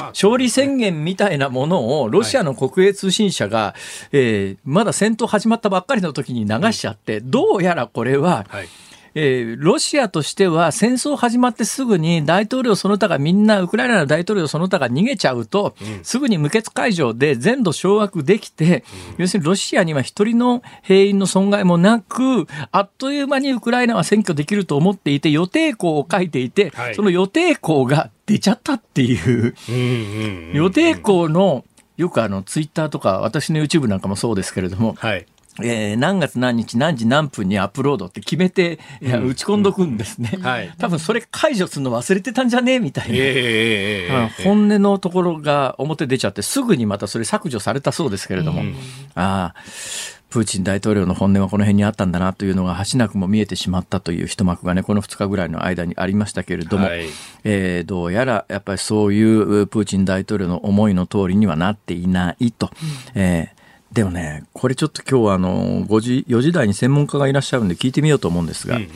[0.09, 3.74] 勝利宣言みたいなものをロシアの国営通信社が、
[4.12, 8.68] えーまだ戦闘始まったばっかりの時に流しちゃって、どうやらこれは、はい
[9.14, 18.85] えーロシアとしては戦争始まってすぐに大統領その他がみんなウクライナの大統領その他が逃げちゃうと、すぐに無血開城で全土掌握できて、
[19.18, 26.94] 要するにロシアには一人の兵員の損害もなく、あっという間にウクライナは占拠できると思っていて、予定校を書いていて、はい。
[26.94, 29.55] その予定校が出ちゃったっていう。
[29.68, 30.57] うんうんうん。
[30.57, 31.64] 予定校の
[31.96, 35.27] よくあのツイッターとか私の YouTube なんかもそうですけれども、はい
[35.64, 40.75] えー何月何日何時何分にアップロードって決めて、打ち込んどくんですね、はい。
[40.79, 43.14] 多分それ解除するの忘れてたんじゃねえみたいな。
[43.14, 48.75] えええええまあえ本音のところが表出ちゃってすぐにまたそれ削除されたそうですけれども、うん。
[49.14, 49.55] ああ
[50.31, 57.07] プーチン大統領の本音はこの辺にあったんだなというのが橋なくも見えてしまったという一幕がねこの2日ぐらいの間にありましたけれども、はい。
[57.44, 62.70] えーどうやらやっぱりそういうプーチン大統領の思いの通りにはなっていないと。
[63.14, 63.60] えー
[63.92, 68.87] でもね、これちょっと今日はあの5時、4時台に専門家がいらっしゃるんで聞いてみようと思うんですが、うんう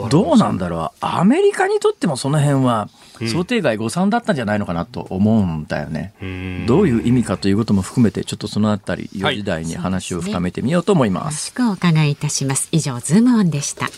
[0.00, 0.08] んうん。
[0.10, 2.88] どうなんだろう、アメリカにとってもその辺は
[3.26, 6.12] 想定外誤算だったんじゃないのかなと思うんだよね。
[6.22, 6.66] うん。
[6.66, 11.46] どういう意味かということも含めて、ちょっとそのあたり、4時台に話を深めてみようと思いま詳す。
[11.46, 12.68] しくお伺いいたします。
[12.70, 13.90] 以上ズームオンでした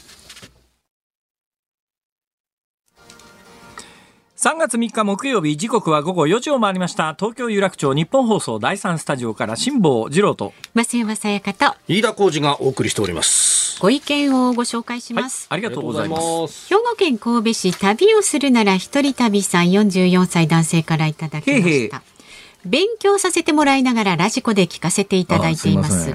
[4.42, 7.14] 3月3日木曜日、時刻は午後4時を回りました。
[7.14, 10.54] 東京有楽町日本放送第3スタジオから辛坊治郎と。
[10.74, 16.16] 増山さやかと飯田浩二がお送りしておりますご意見をご紹介しはいます、、ありがとうございま
[16.48, 16.68] す。
[16.68, 21.90] す兵庫県神戸市旅をするなら一人旅さん44歳男性からいただきましたへいへい
[22.64, 26.12] 勉強させてもらいながらラジコで聞かせていただいています。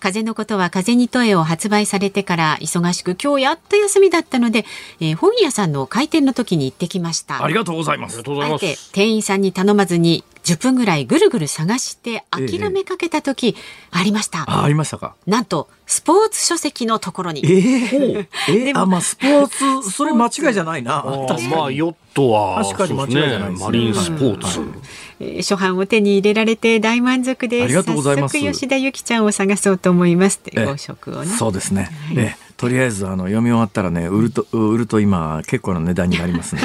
[0.00, 4.64] 風のことは風に問えを発売されてから忙しく今日やっと休みだったので、
[5.00, 7.42] えー本屋さんの開店の時に行ってきました。
[7.42, 8.14] ありがとうございます。
[8.14, 8.24] ありが。
[8.24, 8.92] とうございあえてます。
[8.92, 13.56] 店員さんに頼まずに10分ぐらいぐるぐる探して諦めかけた時
[13.90, 15.14] ありました、あ、ありましたか。
[15.26, 17.42] なんとスポーツ書籍のところに。
[17.44, 21.04] え ええあ、まあ、スポーツ、それ間違いじゃないな。
[21.50, 23.66] まあヨットは確かに間違いじゃないですね。
[23.66, 25.07] マリンスポーツ、えー
[25.38, 27.64] 初版を手に入れられて大満足です。
[27.64, 31.26] ありがとうございます早速吉田由紀ちゃんを探そうと思いますご職をね。
[31.26, 31.90] そうですね。
[32.16, 36.62] ええとりあえずあの読み終わったらね売ると売ると今結構な値段になりますね。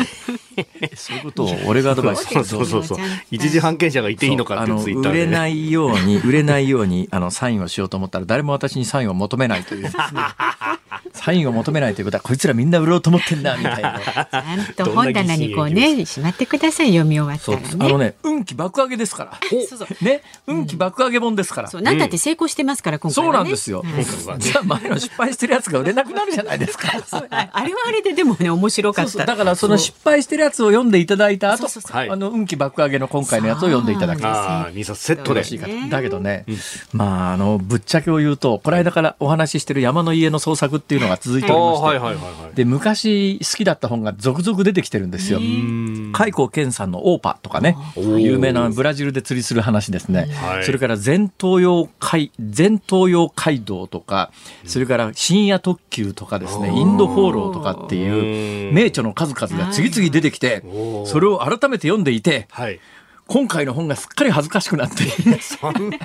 [0.96, 2.98] そういうことを俺がアドバイスするとそうそうそう
[3.32, 9.90] 一時版権者がいていいのかってツイッターで、ね、売れないように売れないように あのサインをしようと思ったら誰も私にサインを求めないという
[11.14, 14.00] サインを求めないということはこいつらみんな売ろうと思ってんなみたいな。
[14.00, 17.78] ちゃんと本棚にこうねしまってください読み終わったらね。
[17.80, 19.40] あのね運気爆上げですから。
[19.50, 21.70] そうそうね運気爆上げ本ですから。
[21.70, 23.34] そうなんだって成功してますから今回そう。
[23.34, 24.40] なんですよはい。
[24.40, 26.88] じゃあ前の失敗してるやつが売れなくなるじゃないですか。
[27.30, 29.22] ああれはあれででもね面白かそうそう。
[29.22, 29.34] った。
[29.34, 31.98] だからその失敗してるやつを読んでいただいた後そうそうそう。
[31.98, 32.10] はい。
[32.10, 34.40] あの運気爆上げの今回のやつを読んでいただきます。
[34.40, 35.44] ああ、2冊セットで
[35.90, 36.46] だけどね、
[36.94, 42.56] まああのぶっちゃけを言うとこの間からお話ししてる山の家の創作っていうのが続いてあおりまして、あはいはいはいはい。
[42.56, 45.40] で昔好きだった本が続々出てきてるんですよ。
[45.40, 47.78] 海光健さんのオーパとかね。
[47.96, 48.20] ー。
[48.20, 50.64] 有名なブラジルで釣りする話ですね、はい。
[50.64, 54.32] それから全東洋海全東洋街道とか
[54.66, 60.64] それから深夜特急とかですねインド放浪とかっていう名著の数々が次々出てきて
[61.06, 62.80] それを改めて読んでいてはい。
[63.26, 65.06] 今回の本がすっかり恥ずかしくなって
[65.40, 65.98] そんな。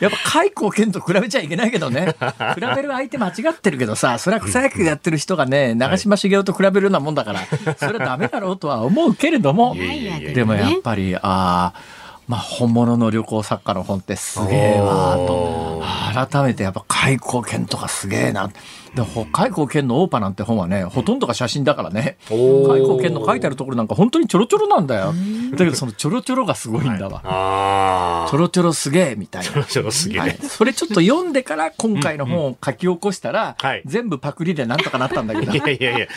[0.00, 2.16] やっぱ開口健と比べちゃいけないけどね。
[2.56, 7.40] 比べる相手間違ってるけどさそれは草野球やってる人がね長嶋茂雄と比べるようなもんだから
[7.76, 11.72] それはダメだろうとは思うけれどもでもやっぱりああ
[12.26, 15.82] まあ本物の旅行作家の本ってすげえわと
[16.14, 18.50] 改めてやっぱ開口健とかすげえな
[18.96, 22.16] で開口健のオーパなんて本はねほとんどが写真だからね。
[22.30, 22.68] おー。
[22.68, 25.12] 開口健の書いてあるところなんか本当にちょろちょろなんだよ。
[25.52, 27.22] だけどそのちょろちょろがすごいんだわ。
[27.24, 29.60] あちょろちょろすげえみたいな。
[29.60, 29.64] あ。
[29.64, 30.20] ちょっとすげえ。
[30.20, 33.82] はい、それちょっと読んでから今回の本を書き起こしたら、はい。
[33.84, 35.52] 全部パクリでなんとかなったんだけど。
[35.52, 36.08] いやいやいや、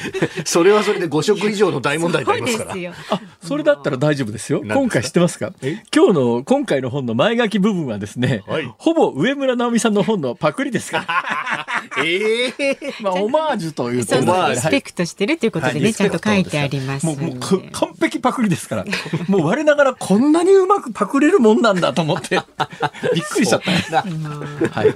[0.45, 2.75] それはそれで5色以上の大問題になりますから。
[2.75, 2.93] よ。
[3.09, 4.61] あそれだったら大丈夫ですよ。
[4.61, 5.51] 今回知ってますか？
[5.61, 5.83] え？
[5.93, 8.73] 今日の今回の本の前書き部分はですね、はい。
[8.77, 11.65] ほぼ上村直美さんの本のパクリですから。
[12.05, 12.68] ええ
[13.01, 18.85] まあオマージュというとリスペクトしてるということでね、はいちゃんと書いてありますもう完璧パクリですから。
[19.27, 22.39] もう我ながらこんなにうまくパクれるもんなんだと思って。
[23.13, 24.89] びっくりしちゃったはい。
[24.89, 24.95] あ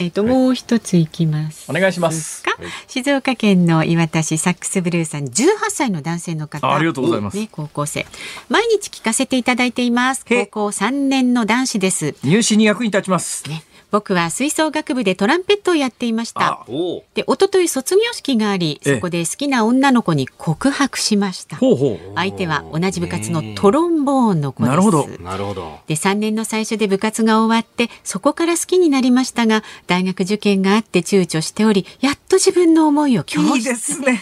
[0.00, 1.70] えっ、ともう一ついきます。
[1.70, 2.42] お願いします。
[2.42, 2.56] か？
[2.88, 6.66] 静岡県の岩田市サックスブルーさん、18歳の男性の方。
[6.66, 7.36] あありがとうございます。
[7.36, 8.06] ね、高校生。
[8.48, 10.24] 毎日聞かせていただいています。
[10.26, 10.46] へ。
[10.46, 12.14] 高校3年の男子です。
[12.22, 13.48] 入試に役に立ちます。
[13.48, 16.66] ね、僕は吹奏楽部でトランペットをやっていました。
[17.14, 18.94] で、一昨日卒業式があり、ええ。
[18.96, 21.58] そこで好きな女の子に告白しました。
[21.58, 22.12] ほうほう。
[22.16, 24.70] 相手は同じ部活のトロンボーンの子です。
[24.70, 25.06] なるほど。
[25.22, 25.78] なるほど。
[25.86, 34.20] で3年の最初で部活が終わってそこから好きになりましたが大学受験があって躊躇しておりやっと自分の思いを教室いいです ね。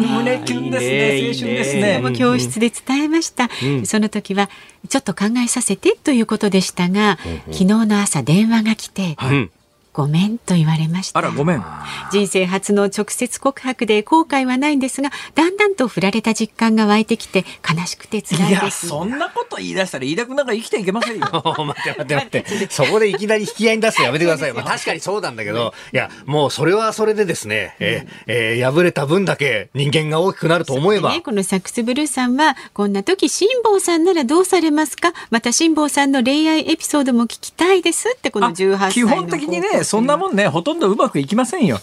[0.00, 1.28] 胸キュンですね。
[1.28, 1.98] 青春ですね。
[1.98, 3.50] も教室で伝えました、
[3.84, 4.48] その時は
[4.86, 9.50] ちょっと考えさせてということでしたが、昨日の朝電話が来て、うん。
[9.96, 11.18] ごめんと言われました。
[11.18, 11.64] あらごめん。
[12.12, 18.88] 人生初の直接告白で後悔はないんですがだんだんと振られた実感が湧いてきて悲しくて辛いです。
[18.88, 21.26] そんなこと言い出したら飯田君なんか生きていけませんよ。
[21.32, 22.68] 待って待って待って。
[22.68, 24.52] そこでいきなり引き合いに出すのやめてください。
[24.52, 31.12] まあ、確かにそうなんだけど、いや、もうそれはそれでですね、えーえー破れた分だけ人間が大きくなると思えば。
[31.12, 35.12] ね、このサックスブルーさんはこんな時辛坊さんならどうされますか？
[35.30, 40.36] また辛坊さんの恋愛エピソードも聞きたいですってこの18歳の基本的にねそんなもんん。
[40.36, 41.78] ねほとんどうまくいきませんよ。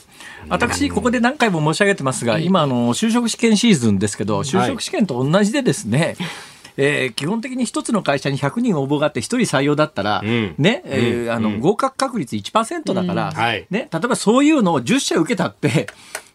[0.50, 6.16] 私ここで何回も申し上げてますが今あの就職試験シーズンですけど就職試験と同じでですね、
[6.78, 10.56] えー基本的に一つの会社に100人応募があって1人採用だったら、ん。
[10.58, 13.66] ねえーあの合格確率1%だから、はい。
[13.70, 15.88] ね、例えばそういうのを10社受けたって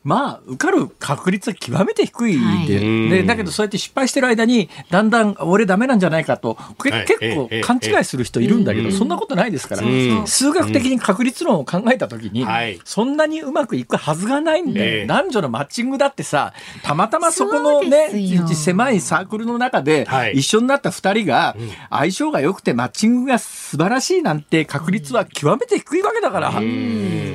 [0.05, 3.09] まあ受かる確率は極めて低いで,、はい。
[3.11, 7.05] でだけどそうやって失敗してる間にだんだん俺ダメなんじゃないかとけはい。
[7.07, 7.61] 結構ええ。
[7.61, 10.27] 勘違いする人いるんだけど、そんなことないですから、ん。
[10.27, 12.81] 数学的に確率論を考えた時に、はい。
[12.85, 15.07] そんなにうまくいくはずがないんで、ええ。
[15.07, 18.11] 男女のマッチングだってさたまたまそこのね
[18.55, 20.35] 狭いサークルの中ではい。
[20.35, 21.57] 一緒になった2人が
[21.91, 26.53] 相性が良くてマッチングが素晴らしいなんて確率は極めて低いわけだから、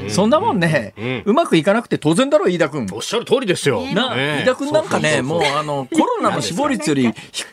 [0.10, 2.88] そんなもんね、うまくいかなくて当然だろ飯田君。
[2.92, 3.82] おっしゃる通りですよ。
[3.94, 7.46] なええ飯田君なんかね、もうあのコロナの死亡率よりひ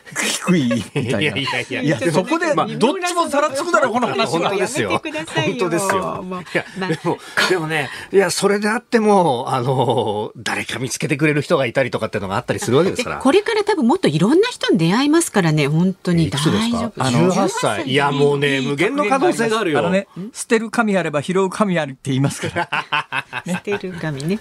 [0.43, 1.19] 低いみたいな。
[1.19, 4.61] いやいやいやいやそこで、まあどっちもざらつくだろこの話は本当。
[4.61, 4.89] ですよ。
[4.91, 6.25] 本当ですよ。
[6.53, 7.17] いや、まあでも、
[7.49, 13.17] でもね、いや、それであっても、あの、誰か見つけてくれる人がいたりとかっていうのがあったりするわけですから。
[13.17, 17.89] これから多分もっといろんな人に出会いますからね本当に大丈か夫あの18歳。
[17.89, 19.79] いや、もうね、無限の可能性があるよ。
[19.79, 23.43] あのね、捨てる神あれば拾う神ありって言いますから。
[23.47, 24.39] 捨てる神ね、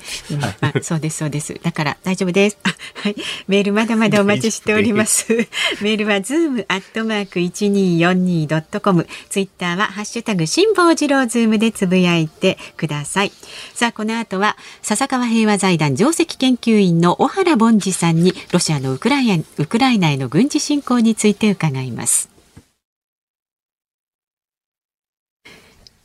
[0.62, 1.54] うんあそうですそうです。
[1.62, 2.58] だから大丈夫です。
[2.64, 3.16] あはい。
[3.48, 5.32] メールまだまだお待ちしております。
[5.80, 13.32] メールはズームアットマーク 1242.com ツイッターはハッシュタグ辛坊治郎ズームでつぶやいてください。
[13.74, 22.28] さあこの後は笹川平和財団上席研究員の小原凡司さんにロシアのウクライナウクライナへの軍事侵攻について伺います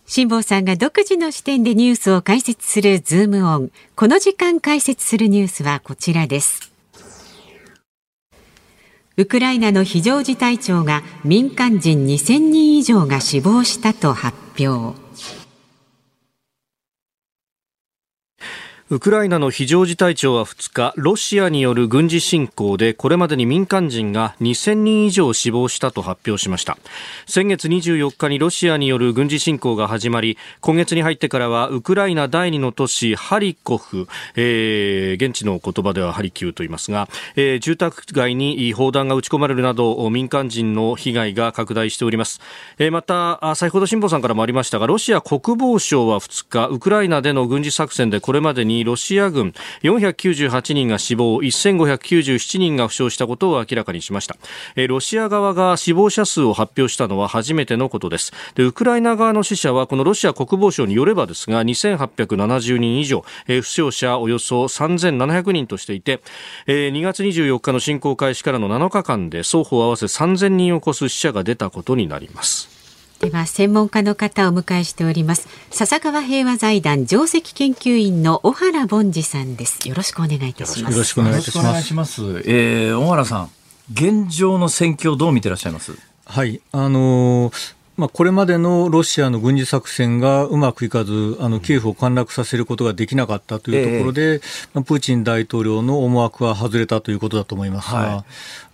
[0.07, 3.71] 辛坊さんが独自の視点でニュースを解説するズームオン。
[3.95, 6.71] この時間解説するニュースはこちらです。
[9.17, 15.04] ウクライナの非常事態庁が民間人2000人以上が死亡したと発表。
[18.91, 26.77] ウクライナの非常事態庁は2日、ロシアによる軍事侵攻でこれまでに民間人が2000人以上死亡したと発表しました。
[27.25, 42.39] 先月24日にロシアによる軍事侵攻が始まり、今月に入ってからはウクライナ第2の都市ハリコフ、えー、現地の言葉ではハリキューと言いますが、えー、住宅街に砲弾が撃ち込まれるなど民間人の被害が拡大しております。
[42.77, 54.37] えー、また、先ほど辛坊さんからもありましたが、ロシア国防省は2日、ウクライナでの軍事作戦でこれまでににロシア軍498人が死亡1597人が負傷したことを明らかにしました。
[54.87, 58.31] ロシア側が死亡者数を発表したのは初めてのことです。
[58.55, 66.21] でウクライナ側の死者はこのロシア国防省によればですが2870人以上負傷者およそ3700人としていて
[66.67, 72.74] 2月24日の侵攻開始からの7日間で双方合わせ3000人を超す死者が出たことになります。
[73.19, 75.47] では専門家の方をお迎えしております。
[75.71, 79.87] 笹川平和財団上席研究員の小原凡司さんです。
[79.87, 80.93] よろしくお願いいたします。
[80.93, 82.21] よろしくお願いします。
[82.45, 83.49] えー、小原さん
[83.91, 85.93] 現状の戦況どう見てらっしゃいます？
[86.25, 98.23] はいあのーまあ、これまでのロシアの軍事作戦がうまくいかず、あのキエフを陥落させることができなかったというところで、えー、プーチン大統領の思惑は外れたということだと思いますが、はい、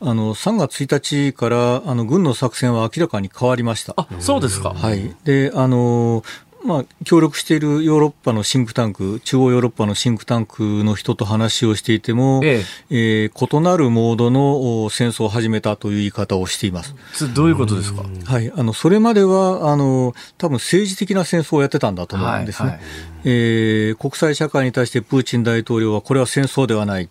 [0.01, 3.93] あの3月1日からあの軍の作戦は明らかに変わりました。
[3.95, 6.23] あそうですか、はい、であの
[6.63, 13.25] まあ、協力しているヨーロッパのシンクタンク、中央ヨーロッパのシンクタンクの人と話をしていても、ええ。
[13.25, 16.95] えー、異なるモードの戦争を始めたという言い方をしています。
[17.33, 22.69] どういうことですか、はい、あのそれまではあの多分政治的な戦争をやってたんだと思うんですね。
[22.69, 27.09] はいはいえー、国際社会に対してプーチン大統領はこれは戦争ではない、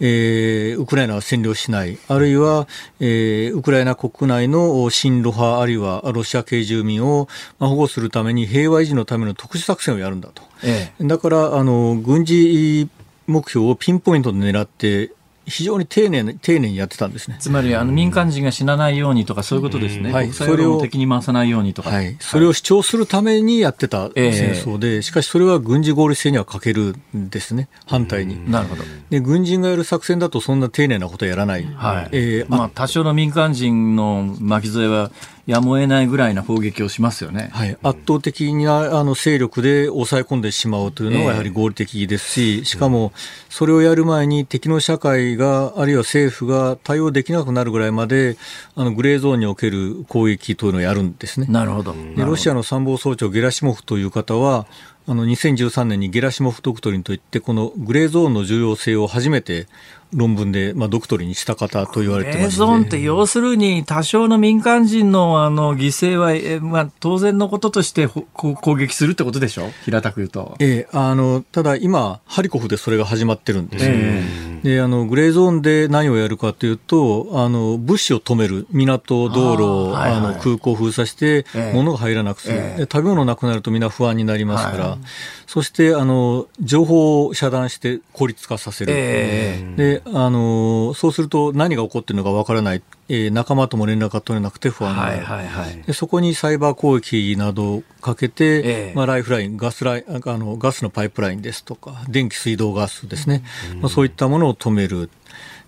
[0.00, 2.66] えー、ウクライナは占領しない、あるいは、
[3.00, 10.42] えー、ウクライナ国内の親ロ派、あるいはロシア系住民を保護するために平和維持のための特殊作戦をやるんだと。
[10.64, 12.88] ええ、だからあの軍事
[13.26, 15.12] 目標をピンポイントで狙って
[15.46, 17.36] 非常に丁寧に丁寧にやってたんですね。
[17.40, 28.50] つまりあの民間人が死なないようにとか、そういうことですね、はい、それを敵に回さないようにとか、はい、それを主張するためにやってた戦争で、えー、しかしそれは軍事合理性には欠けるんですね、反対に。
[28.50, 28.84] なるほど。
[29.10, 32.08] で軍人がやる作戦だと、そんな丁寧なことはやらない、はい。
[32.12, 35.10] えーまあ、多少の民間人の巻き添えは
[35.46, 43.12] やむを得ないぐらいな砲撃をしますよね、はい、圧倒的なあの勢力で抑え込んでしまうというのがやはり合理的ですし、しかも
[43.48, 48.36] それをやる前に敵の社会が、あるいは政府が対応できなくなるぐらいまで、
[48.76, 51.46] あのグレーゾーンにおける攻撃というのをやるんですね。
[51.48, 51.94] なるほど。
[52.16, 54.66] でロシアの参謀総長、ゲラシモフという方は、
[55.08, 59.66] あの2013年にゲラシモフドクトリンといって、このグレーゾーンの重要性を初めて
[60.14, 69.70] 論文で、まあ、ドクトリにした方と言われてます、ね、ゾーンって要するに多少の民間人のあの犠牲は、えまあ、当然のこととして攻撃するってことでしょ？
[69.84, 70.56] 平たく言うと。
[70.58, 73.84] ええ、あのただ今、ハリコフでそれが始まってるんです。
[73.84, 74.22] よ、え。
[74.62, 84.98] ー、であのグレーゾーンで何をやるかというとあの物資を止める港、道路、あ、はいはい、の空港を封鎖して物が入らなくする、えー、食べ物なくなるとみんな不安になりますから、はい、
[85.46, 88.92] そしてあの情報を遮断して孤立化させる。
[88.94, 103.44] えー、であのそうすると何が起こっているのかわからない、えー、仲間とも連絡が取れなくて不安になる、はいはいはい、でそこにサイバー攻撃などをかけて、えー、まあ、ライフラインガスライあの、ガスのパイプラインですとか、電気、水道ガスですね、
[103.80, 105.08] まあ、そういったものを止める。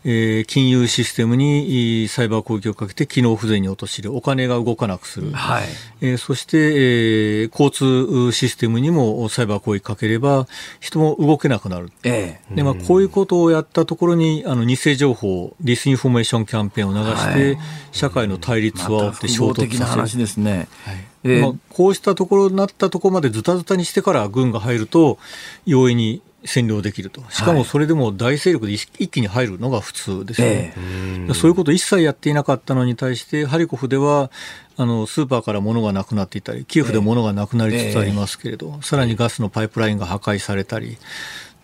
[0.06, 5.64] えー、金融システムにサイバー攻撃をかけて機能不全に陥れお金が動かなくする、はい。
[6.02, 10.46] えー、そして、えー、交通システムにもサイバー攻撃かければ
[10.80, 19.84] 人も動けなくなる、えーでまあ、こういうことをやったところにあの偽情報 disinformation campaign を流して、はい、社会の対立を煽って衝突させる。
[19.84, 20.96] 話ですね、はい。
[21.24, 25.18] えーまあ、こうしたところになったところまでズタズタにしてから軍が入ると
[25.64, 34.30] 容易に占領できると、しかもそれでも大勢力で一気に入るのが普通ですよね、えー、そういうこと一切やっていなかったのに対して、ハリコフでは
[34.76, 40.98] あのスーパーから物がなくなっていたり、キエフで物がなくなりつつありますけれど、えー、さらにガスのパイプラインが破壊されたり、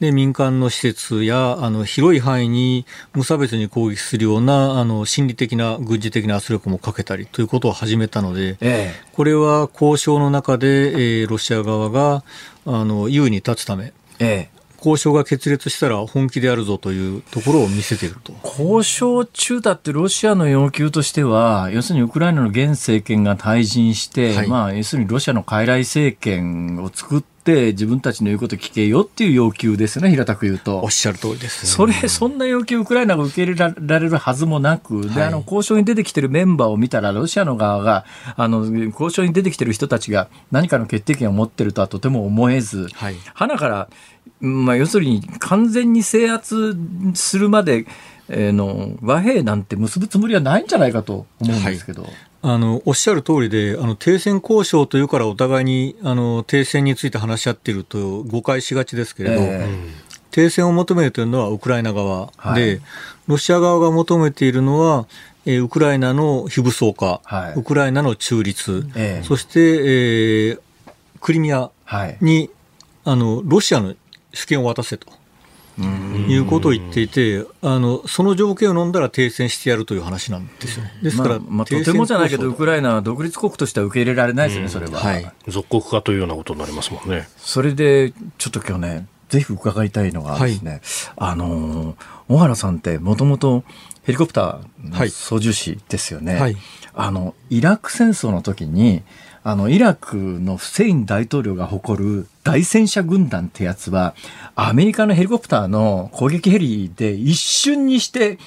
[0.00, 12.24] で民間の施設やあの広い範囲に無差別に攻撃するようなあの心理的な軍事的な圧力もかけたりということを始めたので、ええ、これは交渉の中で、えー、ロシア側が
[12.64, 18.32] あの優位に立つため、ええ、交渉が決裂したら本気でやるぞというところを見せていると。
[18.42, 30.80] 交渉中だってロシアの要求としては、要するにウクライナの現政権が退陣して、はい、まあ、要するにロシアの傀儡政権を作って、自分たちの言うこと聞けよっていう要求ですね、平たく言うと。
[30.80, 38.04] おっしゃる通りです、それ、そんな要求、ウクライナが受け入れられるはずもなく、で、あの、交渉に出てきてるメンバーを見たら、ロシアの側が、
[38.36, 43.88] あの、交渉に出てきてる人たちが何かの決定権を持ってるとはとても思えず、はい、花から、
[44.40, 46.76] まあ、要するに完全に制圧
[47.14, 47.86] するまで、
[48.28, 52.02] えー、の和平なんて結ぶつもりはないんじゃないかと思うんですけど。
[52.02, 52.12] はい
[52.42, 59.68] あのおっしゃる通りであの、停戦交渉というからお互いにあの停戦について話し合っていると誤解しがちですけれど、えー、
[60.30, 62.80] 停戦を求めるというのはウクライナ側で、はい、
[63.26, 65.06] ロシア側が求めているのは、
[65.44, 70.60] えー、ウクライナの非武装化、はい、ウクライナの中立、えー、そして、えー、
[71.20, 72.50] クリミアに、はい、
[73.04, 73.94] あのロシアの
[74.32, 75.19] 主権を渡せと。
[75.82, 80.92] いうことを言っていて、あのその条件を飲んだら停戦してやるという話なんですよね。
[81.02, 85.32] ですから、まあ、まあ、とてもじゃないけど、ウクライナは独立国としては受け入れられないですね、それは、はい。
[85.48, 87.28] 属国化というようなことになりますもんね。
[87.36, 90.80] それで、ちょっと今日ね、ぜひ伺いたいのがですね、はい、
[91.16, 91.96] あの、
[92.28, 93.64] 小原さんってもともと
[94.02, 96.34] ヘリコプターの操縦士ですよね。
[96.34, 96.56] はい、
[96.94, 99.02] あの、イラク戦争の時に、
[99.42, 104.14] あの、イラクのフセイン大統領が誇る大戦車軍団ってやつは、
[104.54, 108.38] アメリカのヘリコプターの攻撃ヘリで一瞬にして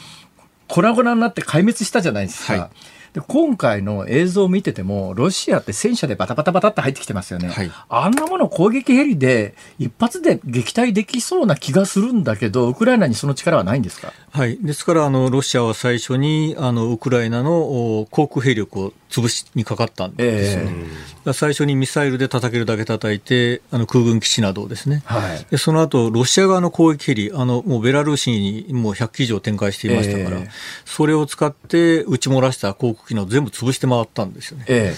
[0.67, 2.53] 粉々になって壊滅したじゃないですか。
[2.53, 2.69] はい
[3.13, 7.47] で今回の映像を見てても、ロシアって戦車でバタバタバタって入ってきてますよね。
[7.49, 14.11] はい、あんなもの攻撃ヘリで一発で撃退できそうな気がするんだけど、ウクライナにその力はないんですか？
[14.31, 14.57] はい。
[14.57, 20.73] ですから、あの、ロシアは最初に、あの、ウクライナの航空兵力を潰しにかかったんですよね。
[21.25, 25.03] えー、最初にミサイルで叩けるだけ叩いて、あの、空軍基地などをですね。
[25.05, 25.45] はい。
[25.51, 30.49] で、その後、ロシア側の攻撃ヘリ、あの、もうベラルーシにもう100機以上展開していましたから、えー、
[30.85, 34.65] それを使って撃ち漏らした航空機の全部潰して回ったんですよね。
[34.67, 34.95] え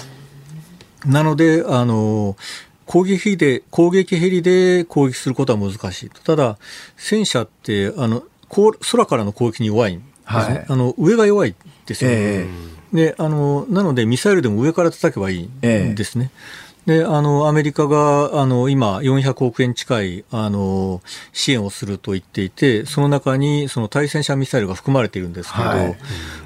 [1.01, 2.37] ー、なので、あの、
[2.85, 6.09] 攻撃で、攻撃ヘリで攻撃することは難しい。
[6.23, 6.57] ただ、
[6.95, 11.55] 戦車って、あの、空からの攻撃に弱いんですね、はい、あの上が弱い
[11.85, 16.31] ですよね、えー、であのなのでミサイルでも上から叩けばいいんですね。
[16.87, 21.01] えー、であのアメリカがあの今、400億円近いあの
[21.33, 25.97] 支援をすると言っていて、その中にその対戦車ミサイルが含まれているんですけど、はい、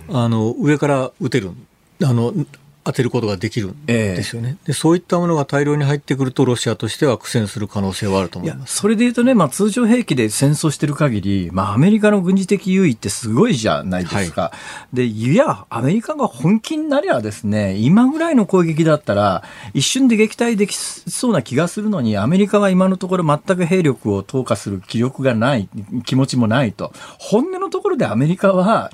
[0.09, 1.51] あの上から撃てる。
[2.03, 2.33] あの
[2.89, 8.77] 当てることができるんですよね、えー、でそういったものが大量に入ってくると、ロシアとしては苦戦する可能性はあると思います。
[8.77, 14.51] それでいうとね、まあ、通常兵器で戦争してる限り、まあ、アメリカの軍事的優位ってすごいじゃないですか、は
[14.93, 25.69] い、でいや、アメリカが本気になりゃですね、今ぐらいの攻撃だったら、一瞬で撃退できそうな気がするのに、アメリカは今のところ全く兵力を投下する気力がない、
[26.05, 28.91] 気持ちもないと、本音のところでアメリカは、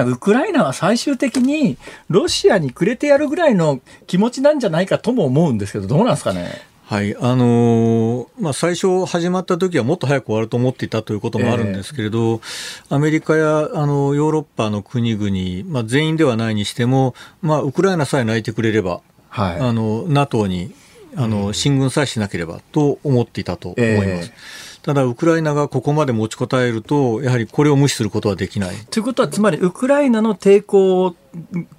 [0.00, 1.76] ウクライナは最終的に
[2.08, 6.50] ロシアにくれてやるぐらいの気持ちなんじゃないかとも思うんですけど、どうなんですかね？
[6.84, 20.74] はい、あのー、まあ、最初始まった時はもっと早く終わると思っていたということもあるんですけれど、えー、アメリカやあのヨーロッパの国々、まあ、全員ではないにしても、まあ、ウクライナさえ泣いてくれれば、はい、あの NATO に
[21.16, 24.08] あの進軍さえしなければと思っていたと思います。
[24.08, 28.76] えーただ、ウクライナがここまで持ちこたえると、やはりこれを無視することはできない。
[28.90, 31.14] ということは、つまり、ウクライナの抵抗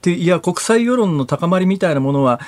[0.06, 2.40] いや、国際世論の高まりみたいなものは、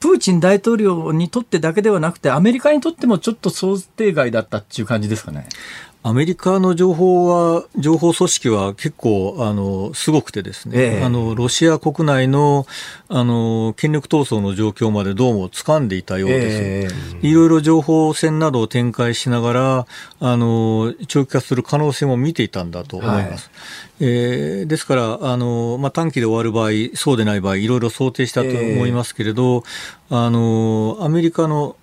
[0.00, 5.46] プーチン大統領にとってだけではなくて、アメリカにとってもちょっと想定外だったっていう感じですかね。
[6.04, 12.66] アメリカの情報は、情報組織は結構、あの、すごくてですね、えあの、ロシア国内の、
[13.08, 16.94] あの、権力闘争の状況までどうも掴んでいたようです。
[17.24, 19.86] えいろいろ情報戦などを展開しながら、
[20.20, 23.50] あの、長期化する可能性も見ていたんだと思います。
[23.98, 29.64] はい、えー、ですから、あの、まあ、短期で終わる場合、そうでない場合、いろいろ想定したと思いますけれど、
[30.12, 30.14] え。
[30.14, 31.74] あの、アメリカの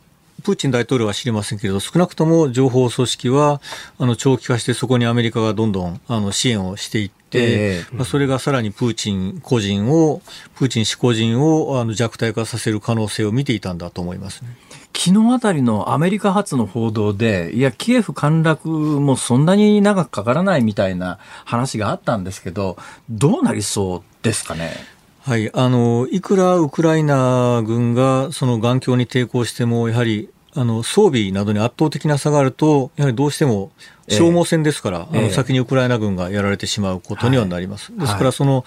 [0.45, 3.61] プーチン大統領は知りませんけれど、少なくとも情報組織は
[3.97, 10.21] あの長期化して、そこにアメリカがどんどんあの支援をしていって、えー、まあ、それがさらにプーチン個人を、
[10.55, 14.55] プーチン氏個人をあの弱体化させる可能性を見ていたんだと思いますね。
[14.97, 22.77] 昨日あたりのアメリカ発の報道で、いや、キエフ陥落もそんなに長くかからないみたいな話があったんですけど、
[23.09, 24.71] どうなりそうですかね？
[25.19, 33.71] はい、あのいくらウクライナ軍がその眼鏡に抵抗しても、やはりあの装備などに圧倒的な差があると、やはりどうしても
[34.07, 37.91] 消耗戦ですから、えー、あの先にウクライナ軍がやられてしまうことにはなります。
[37.91, 38.63] はい、ですから、その、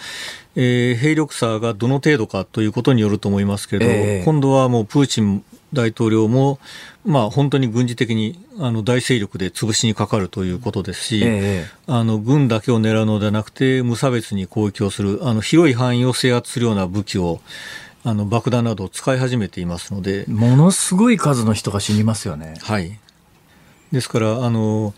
[0.54, 6.58] えー、兵力差がどの程度かということによると思いますけれど、えー、今度はもうプーチン大統領も、
[7.04, 17.40] まあ、本当に軍事的にあの大勢力で潰しにかかるということですし、ええ、あの軍だけを狙うのではなくて、無差別に攻撃をする、あの広い範囲を制圧するような武器を、
[18.08, 20.24] あの爆弾などを使い始めていますので。
[20.28, 22.54] ものすごい数の人が死にますよね。
[22.62, 22.98] はい。
[23.92, 24.94] ですから、あの、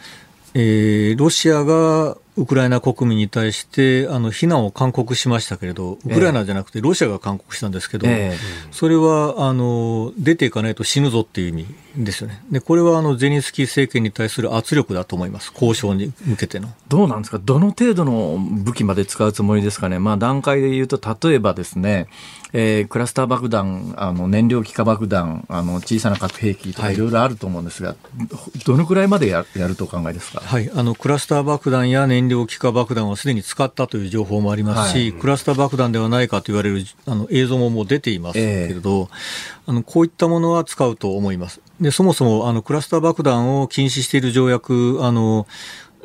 [0.55, 11.67] えー、ロシアがウクライナ国民に対してあの非難を勧告しましたけれど、ウクライナじゃなくてロシアが勧告したんですけど、えー、それはあの出ていかないと死ぬぞっていう意味
[11.97, 12.43] ですよね。
[12.51, 16.69] でこれはあのゼニスキー政権に対する圧力だと思います、交渉に向けての。
[16.89, 22.07] どうなんですか、どの程度の武器まで使うつもりですかね、まあ、段階で言うと、例えばですね、
[22.53, 26.97] えー、クラスター爆弾、あの燃料気化爆弾、あの小さな核兵器とかい。
[27.01, 41.61] ろいろあると思うんですが、はい、どのくらいまでややるとお考えですか、はい、あのクラスター爆弾や燃料気化爆弾はすでに使ったという情報もありますし、はい、クラスター爆弾ではないかと言われるあの映像ももう出ていますけれど、えー、あのこういったものは使うと思います。
[41.81, 45.47] でそもそもあのクラスター爆弾を禁止している条約あの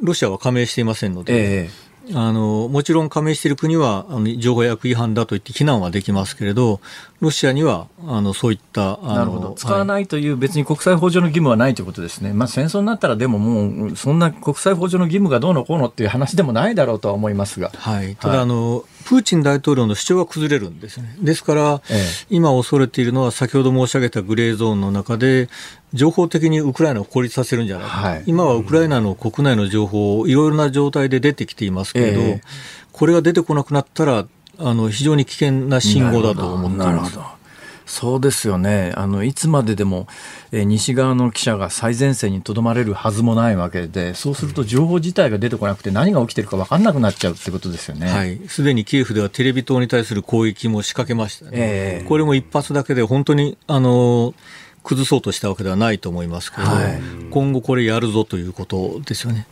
[0.01, 6.79] ロシアは加盟していませんので、えーあのもちろん加盟している国はあの情報薬違反だと言って非難はできますけれど、
[7.25, 9.53] ロシアにはあのそういったなるほど。
[9.55, 21.15] 使わないという、別に国際法上の義務はないということですね、まあ、戦争になったら、でももう、そんな国際法上の義務がどうのこうのっていう話でもないだろうとは思いますが、はい、ただ、あの、プーチン大統領の主張が崩れるんですね。
[21.19, 25.49] ですから、ええ、今恐れているのは、先ほど申し上げたグレーゾーンの中で、
[25.93, 32.41] 情報的にウクライナを孤立させるんじゃないか、はい、今はウクライナの国内の情報、いろいろな状態で出てきていますけれど、え、
[32.91, 34.25] これが出てこなくなったら、
[34.59, 37.19] あの非常に危険な信号だと思っています。
[37.85, 38.93] そうですよね。
[38.95, 40.07] あの、いつまででも、
[40.51, 48.07] えー、西側の記者が最前線にとどまれるはずもないわけで、そうすると情報自体が出てこなくて何が起きてるか分かんなくなっちゃうってことですよね。
[48.07, 48.39] はい。
[48.47, 51.51] すでにキエフではテレビ塔に対する攻撃も仕掛けましたね。
[51.53, 54.33] えー、これも一発だけで本当に、あの
[54.83, 57.01] 崩そうとしたわけではないと思いますけど、はい、
[57.31, 59.47] 今後これやるぞということですよね。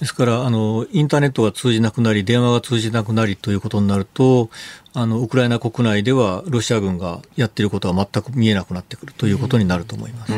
[0.00, 4.48] ですからあの、インターネットが通じなくなり、電話が通じなくなりということになると、
[4.94, 10.32] あのウクライナ国内ではロシア軍がやっていることは全く見えなくなってくるということになると思います。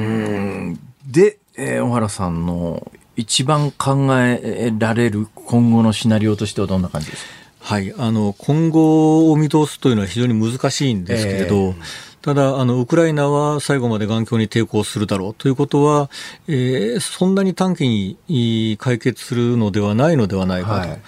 [1.07, 7.31] で、えー、小原さんの一番考えられる今後のシナリオとしてはどんな感じですか？
[7.61, 16.11] はい、あの今後を見通すというのは非常に難しいんですけれど、えーただあの、ウクライナは最後まで頑強に抵抗するだろうということは、
[16.49, 20.89] えー、そんなに短期に解決するのではないのではないかと。
[20.89, 21.01] はい、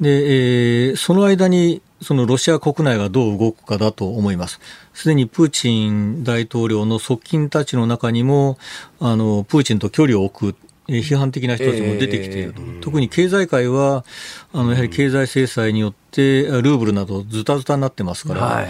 [0.00, 4.60] でえー、その間にそのロシア国内がどう動くかだと思います。
[4.94, 8.58] すでにプーチン大統領の側近たちの中にも、
[9.00, 10.56] あの、プーチンと距離を置く
[10.88, 14.04] 批判的な人たちも出てきていると、えー、特に経済界は
[14.52, 18.66] あのやはり経済制裁によってルーブルなどずたずたになってますから、はい、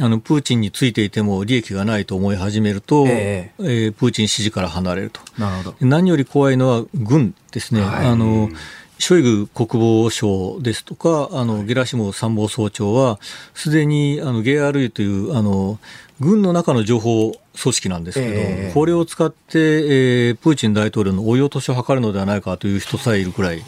[0.00, 7.80] あのプーチンについていても利益がないと思い始めると、えー、えー、プーチン支持から離れるとなるほど何より怖いのは軍ですね。
[7.80, 8.50] はい、あの
[8.98, 13.20] ショイグ国防相ですとか、あのゲラシモ参謀総長は、
[13.54, 15.78] すでにあの GRU というあの
[16.20, 23.62] 軍の中の情報組織なんですけど、えー、これを使って、えー、プーチン大統領の追い落としを図るのではないかという人さえいるくらい。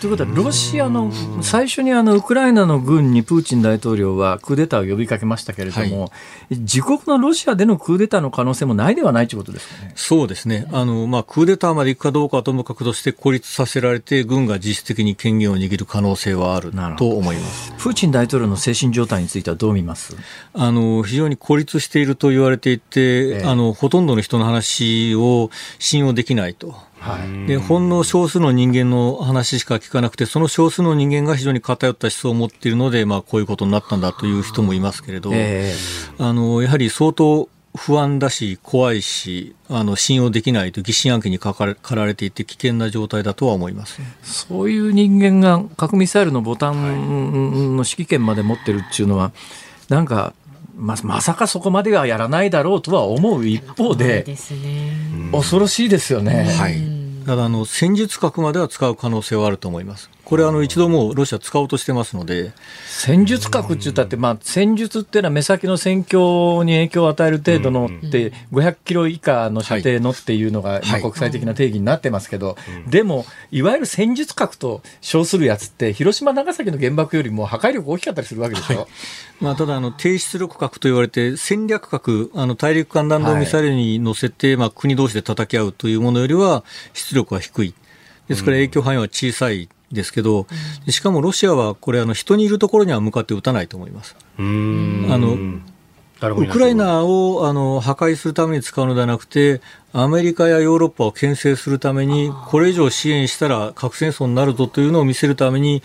[0.00, 1.10] ということは、ロシアの、
[1.42, 6.06] 最初にあの、ウクライナの軍にプーチン大統領はクーデターを呼びかけましたけれども、は
[6.50, 9.92] い、自国のロシアでのクーデターの可能性もないではないということですかね。
[9.96, 10.68] そうですね。
[10.72, 17.72] あの、まあ、クーデターまで行くかどうかはともかくとして孤立させられて、軍が実質的に権限を握る可能性はあると思います。
[17.78, 20.16] プーチン大統領の精神状態についてはどう見ます？
[20.54, 26.86] あの、非常に孤立していると言われていて、えー、あの、ほとんどの人の話を信用できないと。
[27.00, 49.32] はい、でほんの少数の人間の話しか聞かなくて、その少数の人間が非常に偏った思想を持っているので、まあ、こういうことになったんだという人もいますけれど、えー、あのやはり相当不安だし、怖いし、あの信用できないと疑心暗鬼にかかられていて、危険な状態だとは思います、そういう人間が核ミサイルのボタンの指揮権まで持ってるっていうのは、
[49.88, 50.34] なんか
[50.78, 54.24] ままさかそこまではやらないだろうとは思う一方で、
[55.32, 56.44] 恐ろしいですよね。
[56.44, 60.08] はい、ただあの戦術核までは使う可能性はあると思います。
[60.28, 62.52] これあの一度もロシア使おうとしてますので。
[62.86, 72.58] 戦術核って言ったって、まあ、戦術っていうのは目先の戦況に影響を与える程度のって、500キロ以下の射程のっていうのが、まあ、国際的な定義になってますけど、
[72.90, 78.80] でも、いわゆる戦術核と称するやつって、広島、長崎の原爆よりも破壊力大きかったりするわけですよ。
[78.80, 78.88] はい。
[79.40, 87.74] まあ、ただあの、低出力核と言われて、戦略核、あの大陸間弾道ミサイルに乗せて、まあ、国同士で叩き合うというものよりは、出力は低い。
[88.28, 90.46] ですから影響範囲は小さいですけど、
[90.86, 94.16] うん、しかもロシアはこれあの人にいるところには向かって撃たないと思います。
[94.38, 95.36] あの
[96.20, 99.60] ウクライナをあの破壊するために使うのではなくて、
[99.92, 105.82] アメリカやヨーロッパを牽制するために、これ以上支援したら核戦争になるぞというのを見せるために、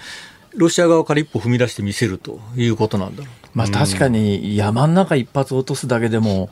[0.55, 3.47] ロシア側から一歩踏み出して見せるということなんだろう。
[3.53, 6.49] まあ確かに山の中一発落とすだけでも、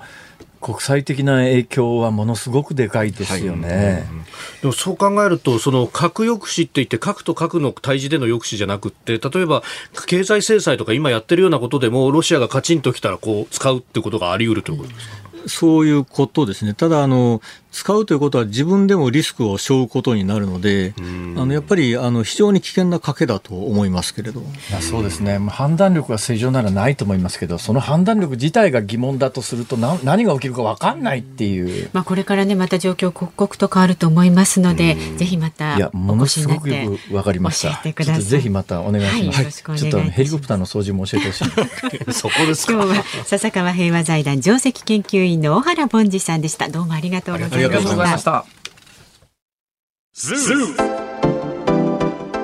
[0.62, 3.68] 国際的な影響はものすごくでかいですよね。
[3.68, 4.24] はいうん、
[4.62, 9.64] でもそう考えると、その核抑止って言って、核と核の対峙での抑止じゃなくって、例えば
[10.05, 15.16] 経済制裁とか今やってるようなことでも、ロシアがカチンときたらこう使うってことがあり得るということですか、
[15.47, 16.74] そういうことですね。
[16.74, 17.41] ただ、あの、
[17.72, 20.93] 使うということは自分でもリスクを背負うことになるので、
[21.42, 24.44] あのやっぱりあの非常に危険な賭けだと思いますけれど。
[24.82, 37.82] そうですね、判断力が正常ならないと思いますけど、その判断力自体が疑問だとすると、な何が起きるか分かんないっていう、まあ、これからね、また状況、刻々と変わると思いますので、ぜひまたいや、ものすごくよく分かりました。
[37.84, 39.44] ちょっとぜひまたお願いします。
[39.44, 41.48] はい、ちょっとヘリコプターの操縦も教えてほしい。
[42.14, 46.70] そこです今日は笹川平和財団上席研究員の小原凡司さんでした。
[46.70, 48.46] どうもありがとうございました。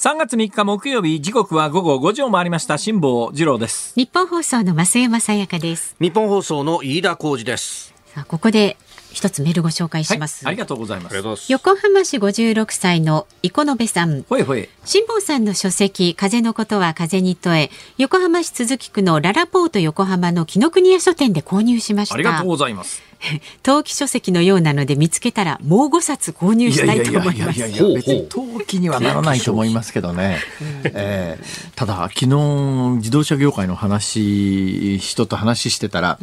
[0.00, 3.94] 3月3日木曜日時刻は午後5時を回りました辛坊治郎です。
[3.96, 5.96] ニッポン放送の増山さやかです。
[6.00, 7.92] 日本放送の飯田浩二です。
[8.06, 8.76] さあここで
[9.12, 11.52] 一つメールご紹介します、はい、ありがとうございます。
[11.52, 14.22] 横浜市56歳の生野部さん。
[14.22, 14.68] ほいほい。
[14.84, 22.14] 辛坊さんの書籍風のことは風に問え横浜市都筑区のララポート横浜の紀ノ国屋書店で購入しました。
[22.14, 23.02] ありがとうございます。
[23.62, 27.60] 陶器書籍のようなので見つけたらもう5冊購入したいと思います。
[27.60, 30.38] 別に陶器にはならないと思いますけどね。
[30.84, 36.18] えー、ただ昨日自動車業界の話人と話してたら、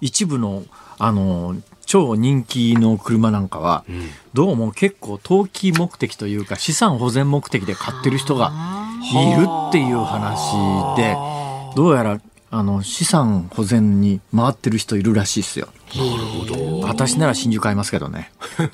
[0.00, 0.64] 一部の
[0.98, 1.56] あの
[1.90, 3.84] 超人気の車なんかは、
[4.32, 8.52] どうも結構投機目的というか資産保全目的で買ってる人が
[9.12, 10.54] いるっていう話
[10.96, 11.16] で
[11.74, 12.20] どうやら
[12.52, 15.68] あの資産保全に回ってる人いるらしいですよ。
[15.96, 16.80] なるほど。
[16.86, 18.30] 私なら真珠買いますけどね。
[18.56, 18.68] ぜ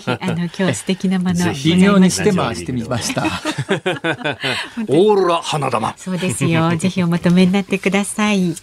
[0.00, 3.24] ひあの今日素敵なもの微妙にして回してみました。
[4.88, 5.94] オーロラ花玉。
[5.98, 6.74] そうですよ。
[6.76, 8.54] ぜひお求めになってください。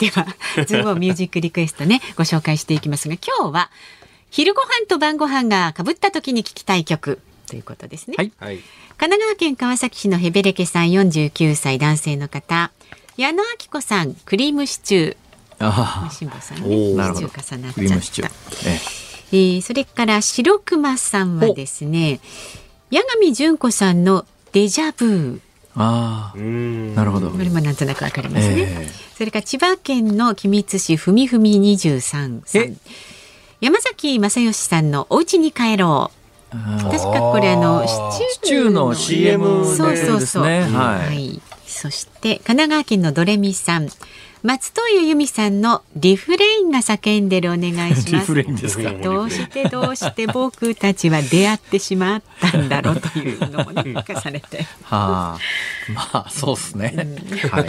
[0.00, 0.26] では
[0.66, 3.70] ズームミュージックリクエストねご紹介していきますが今日は
[4.30, 8.14] 昼ご飯と晩ご飯がかぶった時に聞きたい曲ということですね。
[8.16, 8.30] はい。
[8.96, 12.70] 神奈川県川崎市のヘベレケさん49歳男性の方。
[13.16, 15.16] 矢野明子さんクリームシチュー
[15.58, 17.26] ああ、辛坊さんね、なるほど。
[17.26, 18.34] 重なっちゃった。
[18.66, 18.80] え
[19.32, 22.20] えー、それから白熊さんはですね、
[22.92, 25.40] 八神純子さんのデジャブ
[25.76, 27.30] ああ、なるほど。
[27.30, 28.54] これもなんとなくわかりますね。
[28.58, 32.76] えー、それから千葉県の君津市ふみふみ二十三さん。
[33.60, 36.20] 山崎正義さんのお家に帰ろう。
[36.82, 39.76] 確かこれあのシチューの CM ですね。
[39.76, 40.42] そうそうそう。
[40.42, 41.40] はい、はい
[41.70, 43.88] そして神奈川県のドレミさん
[44.42, 48.34] 松任谷由実さんのリフレインが叫んでるお願いします。
[49.02, 54.62] どうしてどうして僕たちは出会ってしまったんだろうというのもね聞かされて。
[54.84, 55.38] はあ、
[55.92, 56.94] まあそうですね。
[56.96, 57.64] うん、はい。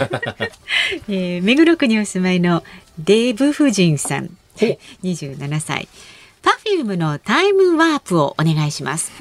[1.08, 2.64] えー、目黒区にお住まいの
[2.98, 4.30] デーブ夫人さん、
[5.02, 5.88] 二十七歳。
[6.42, 9.12] Perfume のタイムワープをお願いします。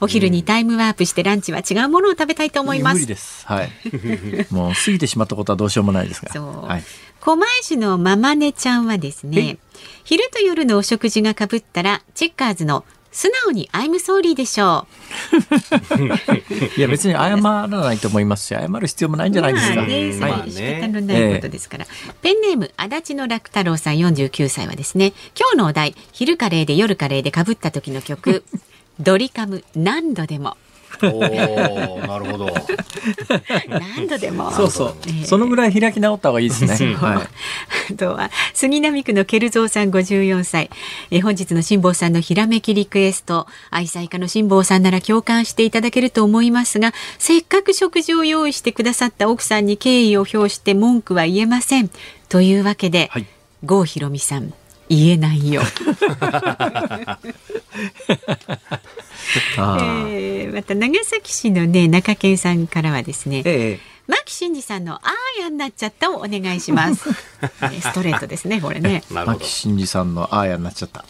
[0.00, 2.94] お昼にタイムワープしてランチは違うものを食べたいと思います。
[2.94, 3.46] 無理です。
[3.46, 3.70] はい。
[4.50, 6.32] もう過ぎてしまったことはどうしようもないですが。
[6.32, 6.66] そう。
[6.66, 6.84] はい、
[7.20, 9.58] 狛江市のママネちゃんはですね、
[10.04, 12.84] 昼と夜のお食事がかぶったらチェッカーズの
[13.14, 14.88] 素直にアイムソーリーでしょ
[15.32, 16.04] う。
[16.76, 19.76] いや別に謝らないと思いますし、謝る必要もないんじゃないですか。
[19.76, 21.86] まあね、はい、仕方のないことですから。
[21.88, 28.42] えー、ペンネーム足立の楽太郎さん49歳はですね、今日のお題昼カレーで夜カレーでかぶった時の曲、
[28.98, 30.56] ドリカム何度でも。
[31.02, 32.54] おなるほど。
[33.68, 34.50] 何度でも。
[34.52, 36.94] そうそう、えーそのぐらい開き直った方がいいですね。
[36.94, 37.92] はい。
[37.92, 40.70] あとは杉並区のケルゾーさん54歳、
[41.10, 51.90] えー本日の辛坊さんのひらめきリクエスト愛妻家の辛坊さんなら共感していただけると思いますがせっかく食事を用意してくださった奥さんに敬意を表して文句は言えません
[52.28, 53.26] というわけで、はい
[53.66, 54.52] 郷ひろみさん
[54.88, 55.62] 言えないよ、
[59.58, 63.94] えーまた長崎市のね中堅さんからはですねええ。
[64.06, 67.14] 牧真二さんのあーやになっちゃったをお願いします、ね
[67.80, 69.02] ストレートですねこれね。
[69.10, 69.44] 牧。
[69.46, 71.04] 真二さんのあーやになっちゃった。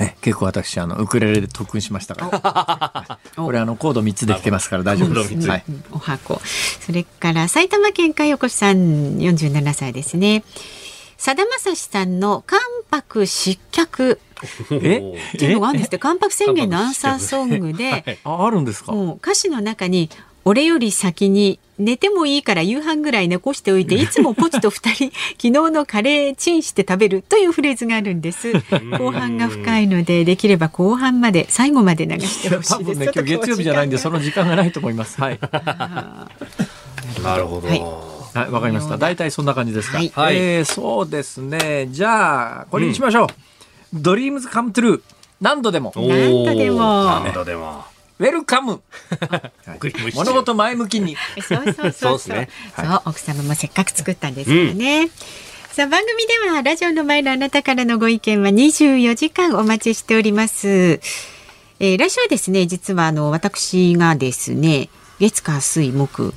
[0.00, 3.18] え結構私あのウクレレで特訓しましたから。
[3.38, 3.42] お。
[3.46, 5.48] これあのコード三つで弾けますから大丈夫です。
[5.48, 5.64] はい。
[5.68, 6.40] うんお箱。
[6.80, 10.44] それから埼玉県海横さん47歳ですね
[11.18, 12.60] さだまさしさんの関
[12.90, 14.20] 白失脚。
[14.70, 15.14] え？
[15.34, 15.98] っていうのがあるんですって。
[15.98, 18.92] 関白宣言のアンサーソングで、はいああるんですか？
[18.92, 20.10] もう歌詞の中に
[20.44, 28.52] 俺より先に寝てもいいから夕飯ぐらい残しておいていつもポチと二人 昨日のカレーチンして食べるというフレーズがあるんです。
[28.96, 32.94] 後半が深いのでできれば後半まで最後まで流してほしいです。
[32.94, 33.10] 多分ね。
[33.12, 35.20] 今日月曜日じゃないんでその時間がないと思います。
[35.20, 35.38] はい。
[37.22, 37.66] なるほど。
[37.68, 38.98] はいはい、わかりました。
[38.98, 39.98] 大体そんな感じですか。
[39.98, 41.88] はいはいえーそうですね。
[41.90, 43.26] じゃあこれにしましょう。
[43.92, 45.02] ドリームズカムトゥルー。
[45.40, 45.92] 何度でも。
[45.96, 47.84] 何度でも何度でも。
[48.18, 48.80] ウェルカム。
[50.14, 51.16] 物事前向きに。
[51.40, 55.08] そうそうそうそうですねそう、奥様もせっかく作ったんですからね。
[55.70, 60.68] さあ番組ではラジオの前のあなたからのご意見は24時間お待ちしております。
[60.68, 64.88] えー来週はですね実はあの私がですね
[65.20, 66.34] 月火水木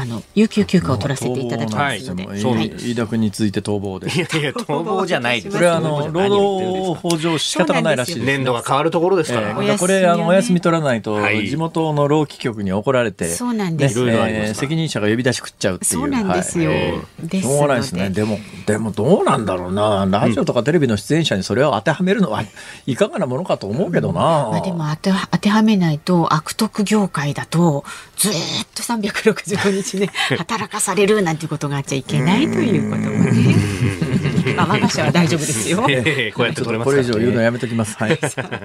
[0.00, 4.16] あの有給休暇を取らせていただきますので、はい飯田君について逃亡です。
[4.16, 5.56] いやいや、逃亡じゃないです。
[5.56, 8.20] これはあの労働法上仕方がないらしい。
[8.22, 9.48] 年度が変わるところですから。
[9.50, 15.90] えーこれあのお休み取らないとはい地元の労基局に怒られて、そうなんですねえー責任者が呼び出し食っちゃうっていう。
[15.92, 16.70] そうなんですよ。
[16.70, 16.78] はい
[17.22, 18.10] ですしょうがないですね。
[18.10, 20.06] でも、でもどうなんだろうな。
[20.08, 22.42] ラジオとかテレビの出演者にそれを当てはめるのは
[22.86, 24.20] いかがなものかと思うけどな。
[24.20, 27.84] まあでも当ては当てはめないと悪徳業界だと
[28.18, 34.54] ずーっと365日ね 働かされるなんていうことがあっちゃいけないということもね。
[34.56, 35.86] まあ我が社は大丈夫ですよ。
[35.88, 37.96] ええこうやって取れますこれ以上言うのやめときます。
[37.96, 38.18] はい。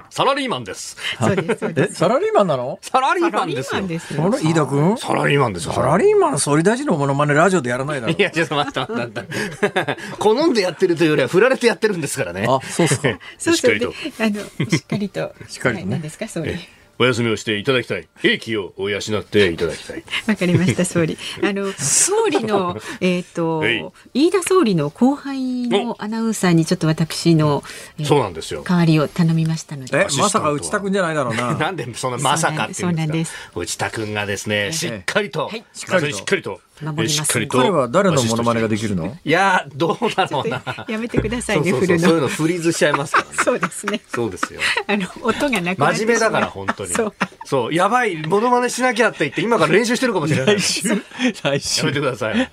[0.09, 0.97] サラリーマンです。
[1.19, 1.95] そうですそうでえ、す。
[1.95, 3.87] サラリーマンなのサラリーマンですよ。
[3.87, 4.31] ですよ。
[4.41, 5.73] 飯田君サラリーマンですよ。
[5.73, 8.15] サラリーマン総理大臣のモノマネラジオでやらないだろい。
[8.17, 9.27] や、ちょっと待って待って待
[9.67, 9.97] って。
[10.17, 12.45] 好んでやってるというよりは、振られてやってるんですからね。
[12.49, 12.87] あ、そう。
[12.87, 13.13] そうそう
[13.53, 16.57] でしっかあのしっかりとしっかりとねはい何ですか総理。
[16.99, 18.07] お休みをしていただきたい。
[18.17, 20.03] 兵器を養っていただきたい。
[20.27, 21.17] わかりました総理。
[21.43, 23.83] あの総理の えっ、とはい
[24.13, 27.63] 飯田総理の後輩のアナウンサーにちょっと私の、
[27.97, 28.63] えーそうなんですよ。
[28.63, 30.07] 代わりを頼みましたので。
[30.17, 31.55] まさか内田君じゃないだろうな。
[31.57, 33.59] なんでそんなまさかっていうんそうなんでですすか。
[33.59, 37.57] 内田君がですね、しっかりと、はいしっかりと、しっかりと、守りますしっかりと。
[37.57, 39.17] 彼は誰のモノマネができるの？
[39.23, 40.63] いやー、どうだろうな。
[40.87, 42.07] やめてくださいねそうそうそう、振るの。
[42.07, 43.31] そういうのフリーズしちゃいますからね。
[43.43, 44.01] そうですね。
[44.07, 44.61] そうですよ。
[44.87, 46.93] あの音がなく真面目だから、本当に。
[46.93, 47.13] そう。
[47.45, 50.55] そう、やばい、モノマネしなきゃって言って、今から練習してるかもしれない。
[50.55, 52.49] や来週めてください。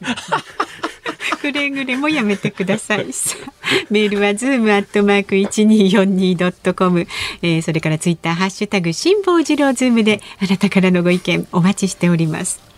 [1.40, 3.06] くれぐれもやめてください。
[3.88, 7.06] メールはズームアットマーク一二四二ドットコム。
[7.62, 12.69] それからツイッターハッシュタグ辛坊治郎ズームであなたからのご意見お待ちしております。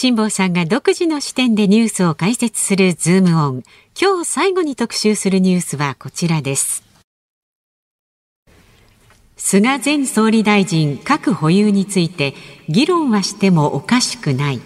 [0.00, 3.64] 辛坊さんが独自の視点でニュースを解説するズームオン。
[4.00, 6.84] 今日最後に特集するニュースはこちらです。
[9.36, 12.34] 菅前総理大臣核保有について
[12.68, 14.60] 議論はしてもおかしくない。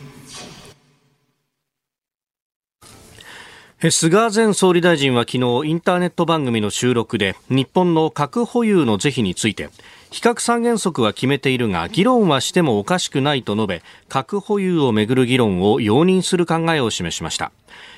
[3.91, 9.71] 菅前総理大臣は昨日インターネット番組の収録で日本の核保有の是非について
[10.13, 17.51] 非核三原則は決めているが議論はしてもおかしくないと述べ核保有をめぐる議論を容認する考えを示しました。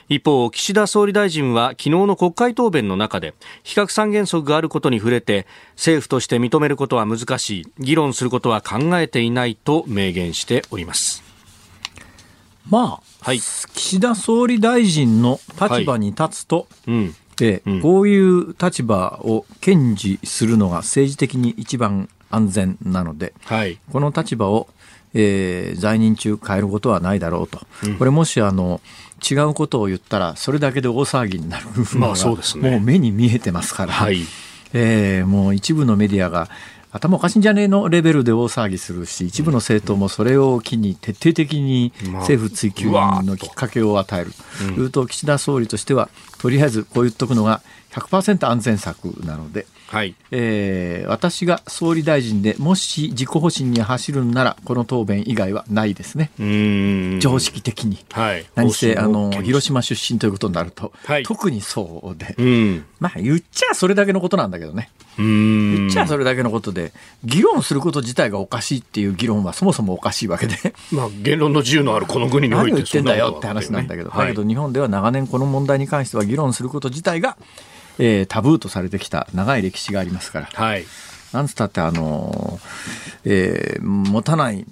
[0.08, 3.34] 一方岸田総理大臣は昨日の国会答弁の中で
[3.64, 11.24] 非核三原則があることに触れて政府として認めることは難しい議論することは考えていないと明言しております。
[12.70, 13.40] まあ、はい。
[13.40, 17.80] 岸田総理大臣の立場に立つと、うんえうん。
[17.80, 23.78] こういう立場を堅持するのが政治的に一番安全なので、はい。
[23.92, 24.68] この立場を、
[25.14, 27.60] えー在任中変えることはないだろうと、
[27.98, 28.80] これもしあの
[29.28, 32.70] 違うことを言ったらそれだけで大騒ぎになるのまあがそうですね。
[32.70, 34.20] もう目に見えてますから、はい。
[34.72, 36.48] えーもう一部のメディアが
[36.90, 44.32] 頭おかしいんじゃねえのレベルで大騒ぎするし一部の政党もそれを機に徹底的にまあ政府追及のきっかけを与える。
[44.58, 44.64] と。
[44.80, 46.08] いうと岸田総理としては
[46.44, 49.64] とりあえずこう言っとくのが100%安全策なので、
[49.94, 50.14] はい。
[50.30, 57.20] えー私が総理大臣でもし自己保身に走るんならこの答弁以外はないですね、うーん。
[57.20, 57.98] 常識的に。
[58.10, 58.46] はい。
[58.54, 59.74] 何せあの広島。
[59.74, 62.84] 島出身ということになると、はい特にそうで、うん。
[63.00, 65.76] まあ言っちゃそれだけのことなんだけどね、うーん。
[65.76, 66.92] 言っちゃそれだけのことで、
[67.24, 70.56] 議論すること自体がおかしいっていう議論はそもそもおかしいわけで、
[70.92, 77.36] まあ、言論の自由のあるこの国において何を言ってんだよって話なんだけど、だけど日本では長年この問題に関しては議論すること自体が、
[77.98, 80.84] えータブーとされてきた長い歴史がありますから、はい。
[81.32, 84.64] なんつったって、あのーえー持たない、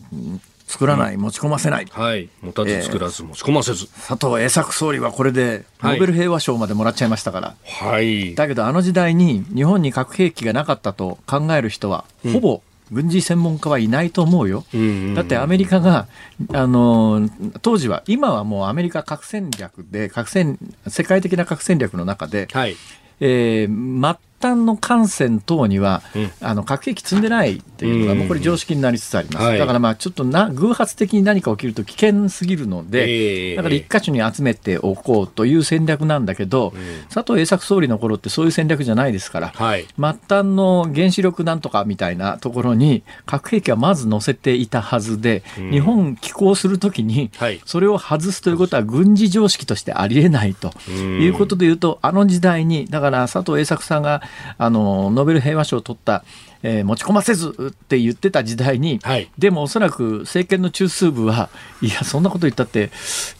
[0.67, 1.87] 作らない、持ち込ませない。
[1.91, 2.29] はい。
[2.41, 3.89] 持たず作らず持ち込ませず。
[3.89, 8.35] 佐藤栄作総理はこれでノーベル平和賞までもらっちゃいましたから、はい。
[8.35, 14.65] だけどあの時代に日本に核兵器がなかったと考える人は、ほぼ軍事専門家はいないと思うよ。
[14.73, 16.07] うんうんだってアメリカが、
[16.53, 17.29] あの
[17.61, 22.77] 当時は、今はもうアメリカ核戦略で、核戦、世界的な核戦略の中で、はい。
[23.25, 26.31] えー端の艦船等には、うん。
[26.41, 28.19] あの核兵器積んでないっていうのが、うん。
[28.19, 29.47] もうこれ常識になりつつあります。
[29.47, 29.59] はい。
[29.59, 36.73] だからまあちょっとな偶発的に何か起きると危険すぎるので、ええだから一箇所に集めておこうという戦略なんだけど、
[37.13, 39.83] 佐藤栄作総理の頃ってそういう戦略じゃないですから、はい。
[39.83, 45.71] 末端の原子力なんとかみたいなところに核兵器はまず載せていたはずで、うん。
[45.71, 47.61] 日本寄港するときにはい。
[47.65, 51.23] それを外すということは軍事常識としてありえないとうん。
[51.23, 54.23] いうことで言うと、あの時代にだから佐藤栄作さんが
[54.59, 56.25] あのノーベル平和賞を取った、
[56.63, 61.51] えー持ち込ませずって言ってた時代に、はいでもおそらく政権の中枢部は
[61.83, 62.91] いやそんなこと言ったって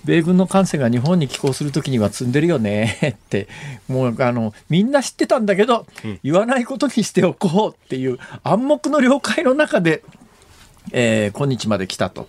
[0.05, 3.49] 米軍の艦船が日本に寄港するときには積んでるよね って
[3.89, 5.87] もうあのみんな知ってたんだけど、
[6.25, 10.03] 言わないことにしておこうっていう暗黙の了解の中で、
[10.91, 12.27] えー今日まで来たと。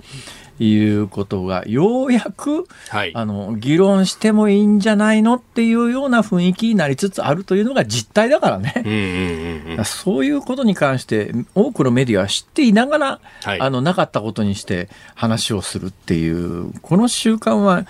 [0.64, 8.74] いうことがようやく、はいあの議論してもいいんじゃないのっていうような雰囲気になりつつあるというのが実態だからね。
[8.78, 9.86] うんうんうんうん。
[9.86, 17.86] そういうことに関して多くのメディアは知っていながら、はいあのなかったことにして話をするっていうこの習慣は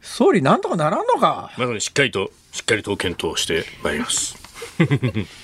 [0.00, 4.36] 総理なんとかならんのかまさにしっかりと、しっかりと検討してまいります。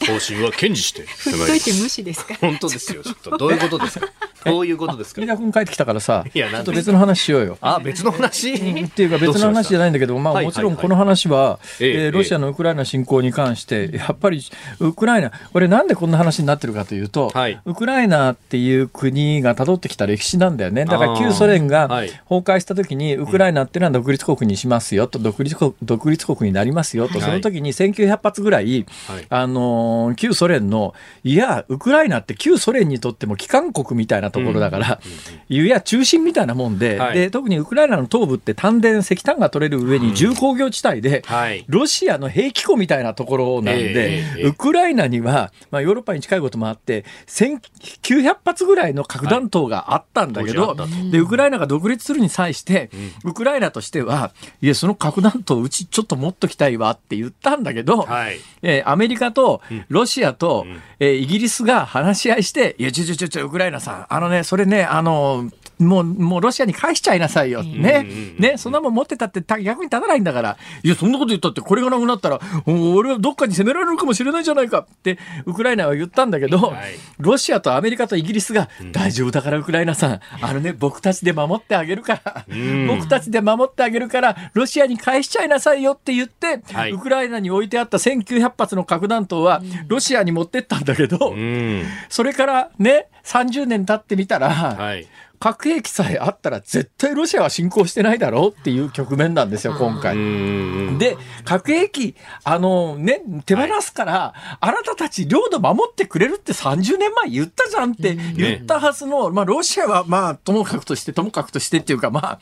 [0.00, 1.02] 方針は堅持して。
[1.02, 2.34] 振っといて無視ですか？
[2.40, 3.02] 本当ですよ。
[3.02, 4.08] ちょっとどういうことですか？
[4.44, 5.20] どういうことですか？
[5.20, 5.26] 飯。
[5.26, 7.58] 田君帰ってきたからさいやちょっと別の話しようよ。
[7.60, 8.54] あ、別の話？
[8.54, 14.42] っていうか別の話じゃないんだけど、まあはいもちろんこの話は、えロシアのウクライナ侵攻に関して、やっぱり
[14.80, 17.60] ウクライナ、これなんでこんな話になってるかというと、はい。
[17.64, 20.86] ウクライナっていう国が辿ってきた歴史なんだよね。
[20.86, 22.08] だから旧ソ連がはい。
[22.08, 27.22] 崩壊した時に、ウクライナっていうのは独立国にしますよと、独立国独立国になりますよと、はい。
[27.22, 29.26] その時に1900発ぐらい、はい。
[29.28, 35.00] あのー旧ソ連の、いや、ウクライナって旧ソ連にとっても機関国みたいなところだから、
[35.48, 37.14] いや、中心みたいなもんで、はい。
[37.14, 41.64] で、特にウクライナの東部って丹田、石炭が取れる上に重工業地帯で、はい。
[41.68, 51.10] ロシアの兵器庫みたいなところなんで、ええウクライナには、まあ、ヨーロッパに近いこともあって、1900発ぐらいの核弾頭があったんだけど、はい。
[51.10, 52.90] で、ウクライナが独立するに際して、
[53.24, 58.38] ウクライナとしては、いや、その核弾頭うちちょっと持っときたいわって言ったんだけど、はい。
[58.62, 60.66] えーアメリカとロシアと、
[60.98, 65.50] えーイギリスが話し合いして、いや、ちょちょちょちょ、ウクライナさん、あのね、それね、あの、
[65.80, 67.62] もう、もうロシアに返しちゃいなさいよ。
[67.62, 68.06] ね。
[68.38, 70.56] ね、そんなもん持ってたってた逆に立たないんだから。
[70.82, 76.94] いや、そんなこと言ったって、これがなくなったら、お俺はどっかに攻められるかもしれないじゃないかって、ウクライナは言ったんだけど、はい。
[77.18, 82.86] ロシアとアメリカとイギリスが、大丈夫だからウクライナさん、あのね、僕たちで守ってあげるから、ん。
[82.86, 86.90] 僕たちで守ってあげるから、ロシアに返しちゃいなさいよって言って、はい。
[86.90, 91.84] ウクライナに置いてあった1900発の核弾頭は、ロシアに持ってったんだけど、うん。
[92.08, 95.06] それからね、30年経ってみたら、はい。
[95.40, 100.14] 核兵器さえあったら絶対ロシアは侵攻してないだろうっていう局面なんですよ、今う回。
[100.14, 100.98] ん。
[100.98, 101.16] で、
[101.46, 102.14] 核兵器、
[102.44, 112.38] あのね、手放すから、あなたたち領土守ってくれるって30年前言ったじゃんって言ったはずの、まあ、ロシアはまあ、ともかくとして、ともかくとしてっていうか、まあ、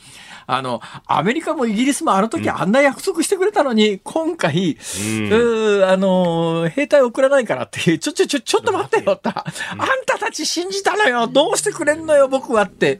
[0.50, 9.34] あの、アメリカもイギリスもあの時あんな約束してくれたのに、今回、うーあの、兵隊送らないからってちょ、ちょ、ちょ、ちょっと待ってよって、あん
[10.06, 12.98] たたち信じたのよどうしてくれんのよ僕はって、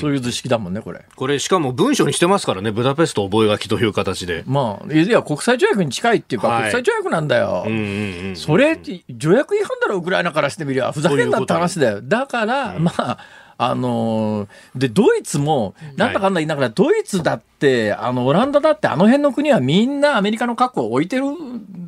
[0.00, 1.04] そういう図式だもんね、これ。
[1.16, 4.44] これしかも文書にしてますからね、ブダペスト覚書という形で。
[4.46, 7.64] まあ、いや、国際条約に近いっていうか、はい国際条約なんだよ。
[7.66, 8.36] うんうんうん。
[8.36, 8.78] それ
[9.10, 10.92] 条約違反だろ、ウクライナからしてみりゃ。
[10.92, 12.00] ふざけんなって話だよ。
[12.00, 13.18] だから、まあ、
[13.58, 21.24] あのーで、ドイツも、なんだかんだ言いながら、ドイツだって、あの、オランダだって、あの辺の国はみんなアメリカの核を置いてる、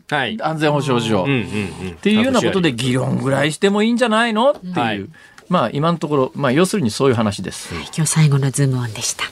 [0.09, 0.39] はい。
[0.41, 1.25] 安全保障上。
[1.25, 1.45] うんうんっ
[1.83, 1.91] うん。
[1.91, 4.53] っていうようなことで議論ぐらいしてもいいんじゃないの？
[4.53, 4.79] っていう。
[4.79, 5.07] はい
[5.49, 7.75] まあ、今のところ、まあ、要するにそういう話です。
[7.75, 9.25] 今日最後のズームオンでした。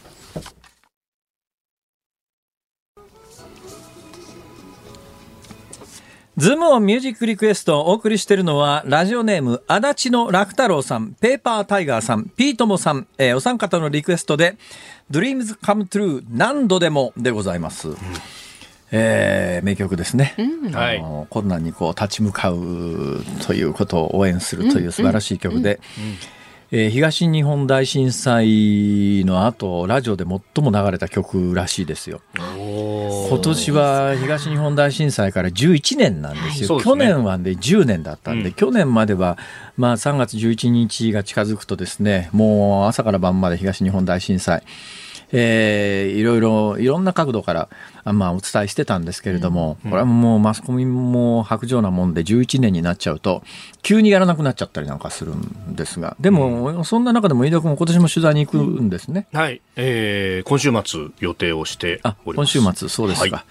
[6.37, 14.59] ズームオンミュージックリクエストをお送りしているのは、ラジオネーム、足立の楽太郎さん、ペーパータイガーさん、ピートモさん、えーお三方のリクエストで、
[15.11, 17.89] Dreams Come True 何度でもでございます。
[18.93, 20.34] えー名曲ですね、
[20.74, 25.80] はいあの困難にこう立ち向かうということを応援するという素晴らしい曲で、
[26.72, 32.20] えー東日本大震災の後ラジオで最も流れた曲らしいですよ。
[32.34, 36.84] 今年は東日本大震災から11年なんですよ、はい。
[36.84, 38.54] 去年はで10年だったんで、うん。
[38.54, 39.38] 去年までは、
[39.76, 44.64] まあ、3月11日が近づくとですねもう朝から晩まで東日本大震災、
[45.30, 53.42] えーいろいろいろんな角度から、あまあ、お伝えしてたんですけれども、これはもうマスコミも白状なもんで11年になっちゃうと
[53.82, 59.26] 急にやらなくなっちゃったりなんかするんですがでも、そんな中でも飯田君今年も取材に行くんですね。
[59.32, 62.59] はい、えー今週末予定をしてあおります。
[62.59, 63.36] 今週末、そうですか。
[63.36, 63.44] はい。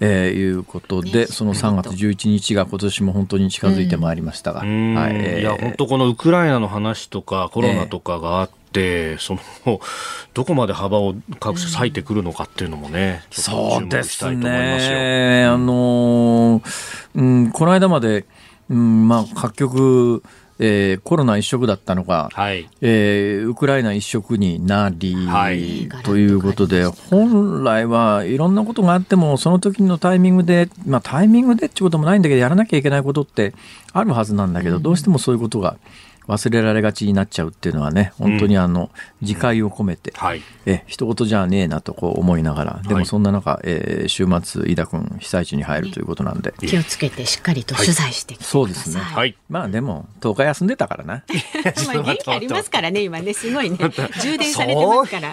[0.00, 4.94] えーいうことで、ねその3月11日が今年も本当に近づいてまいりましたが、うん。
[4.94, 5.12] はい。
[5.14, 5.40] えー。
[5.40, 8.61] いや、本当このウクライナの話とかコロナとかがあって、
[9.18, 9.34] そ
[9.66, 9.80] の、
[10.34, 14.24] どこまで幅を各社割いてくるのかっていうのもね、そうです。
[14.34, 15.44] ね。
[15.44, 16.62] あのー
[17.14, 18.24] うん、この間まで、
[18.70, 20.22] うん、まあ、各局、
[20.58, 22.68] えーコロナ一色だったのが、はい。
[22.80, 33.54] えーウクライナ一色になり、はいということで、本来はいろんなことがあっても、その時のタイミングで、まあタイミングでってこともないんだけど、やらなきゃいけないことって
[33.92, 35.76] あるはずなんだけど、どうしてもそういうことが
[36.32, 40.42] 忘れられがちになっちゃうっていうのはね、本当にあの、自戒を込めて、はい。
[40.66, 48.50] え、一言じゃねえなとこう思いながら、ではいもそんな中、えー週末、飯田君、被災地に入るということなんで、気をつけてしっかりと取材してきてください。
[48.50, 49.36] そうですねはい。
[49.48, 51.24] まあでも、10日休んでたからな。
[51.86, 53.76] まあ元気ありますからね今ねすごいね
[54.20, 55.32] 充電されてますから。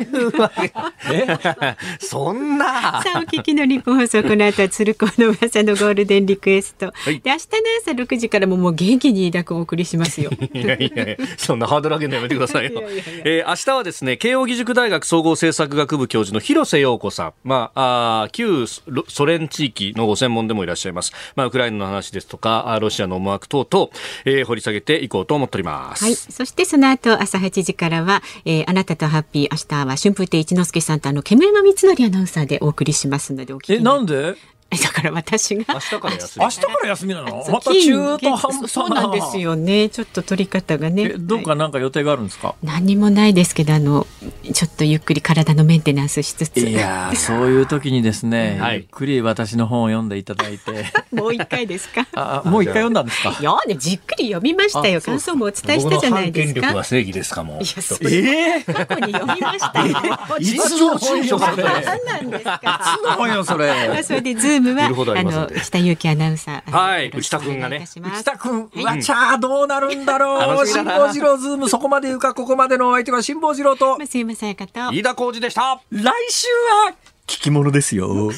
[1.99, 3.01] そ んな。
[3.03, 7.37] さあお聞きの日本放送この後は鶴子の噂のゴールデンリクエスト、いで明日の
[7.81, 10.31] 朝6時からももう元気に飯田君お送りしますよ。
[10.53, 12.71] いやいやいやそんなハードル上げるのやめてくださいよ。
[12.71, 17.33] いやいやいやえー明日はですね、慶應義塾大学総合政策学部教授の広瀬陽子さん。
[17.43, 21.11] まあ、あー旧ソソ連地域のご専門でもいらっしゃいます。
[21.35, 23.89] まあ、ウクライナの話ですとか、ロシアの思惑等々、
[24.25, 26.03] えー掘り下げていこうと思っております。
[26.03, 26.15] はい。
[26.15, 34.29] そしてその後朝8時からは、えーあなたとハッピー明日は春風亭一之輔さんとあの煙山光則アナウンサーでお送りしますのでお聞きえ、になんで？
[34.29, 34.35] え
[34.83, 35.65] だから私が。
[35.73, 36.45] 明日から休み。
[36.45, 37.43] 明日から休みなの？
[37.43, 38.61] そうまた中途半端。
[38.61, 38.67] な。
[38.67, 39.89] そうなんですよね。
[39.89, 41.03] ちょっと取り方がね。
[41.03, 44.05] えどっかなんか予定があるんですか、何にもないですけどあの
[44.53, 46.59] ちょっとゆっくり体のメンテナンスしつつ。
[46.59, 48.75] いやーそういう時にですね、 はい。
[48.77, 50.85] ゆっくり私の本を読んでいただいて。
[51.11, 52.05] もう一回ですか？
[52.13, 53.35] あもう一回読んだんですか？
[53.39, 55.01] いやねじっくり読みましたよ。
[55.01, 56.83] 感想もお伝えしたじゃないですか。
[56.83, 58.11] 正義ですかもいやそれ
[58.59, 59.97] え過去に読みましたよ。
[60.39, 61.63] いつの本よそれ。
[61.63, 62.99] 何なんですか。
[63.17, 68.21] 本よそまれあそれでズームは見るほどありますの下由紀アナウンサーはいよろしくお願いいたします。
[68.21, 70.67] 内田君、うわちゃーどうなるんだろう？
[70.67, 73.97] 辛坊治郎ズームそこまで言うかここまでのお相手は辛坊治郎と。
[73.97, 74.91] まあすいませんかと。
[74.91, 75.79] 飯田浩二でした。
[75.91, 76.47] 来週
[76.87, 76.93] は
[77.27, 78.31] 聞き物ですよ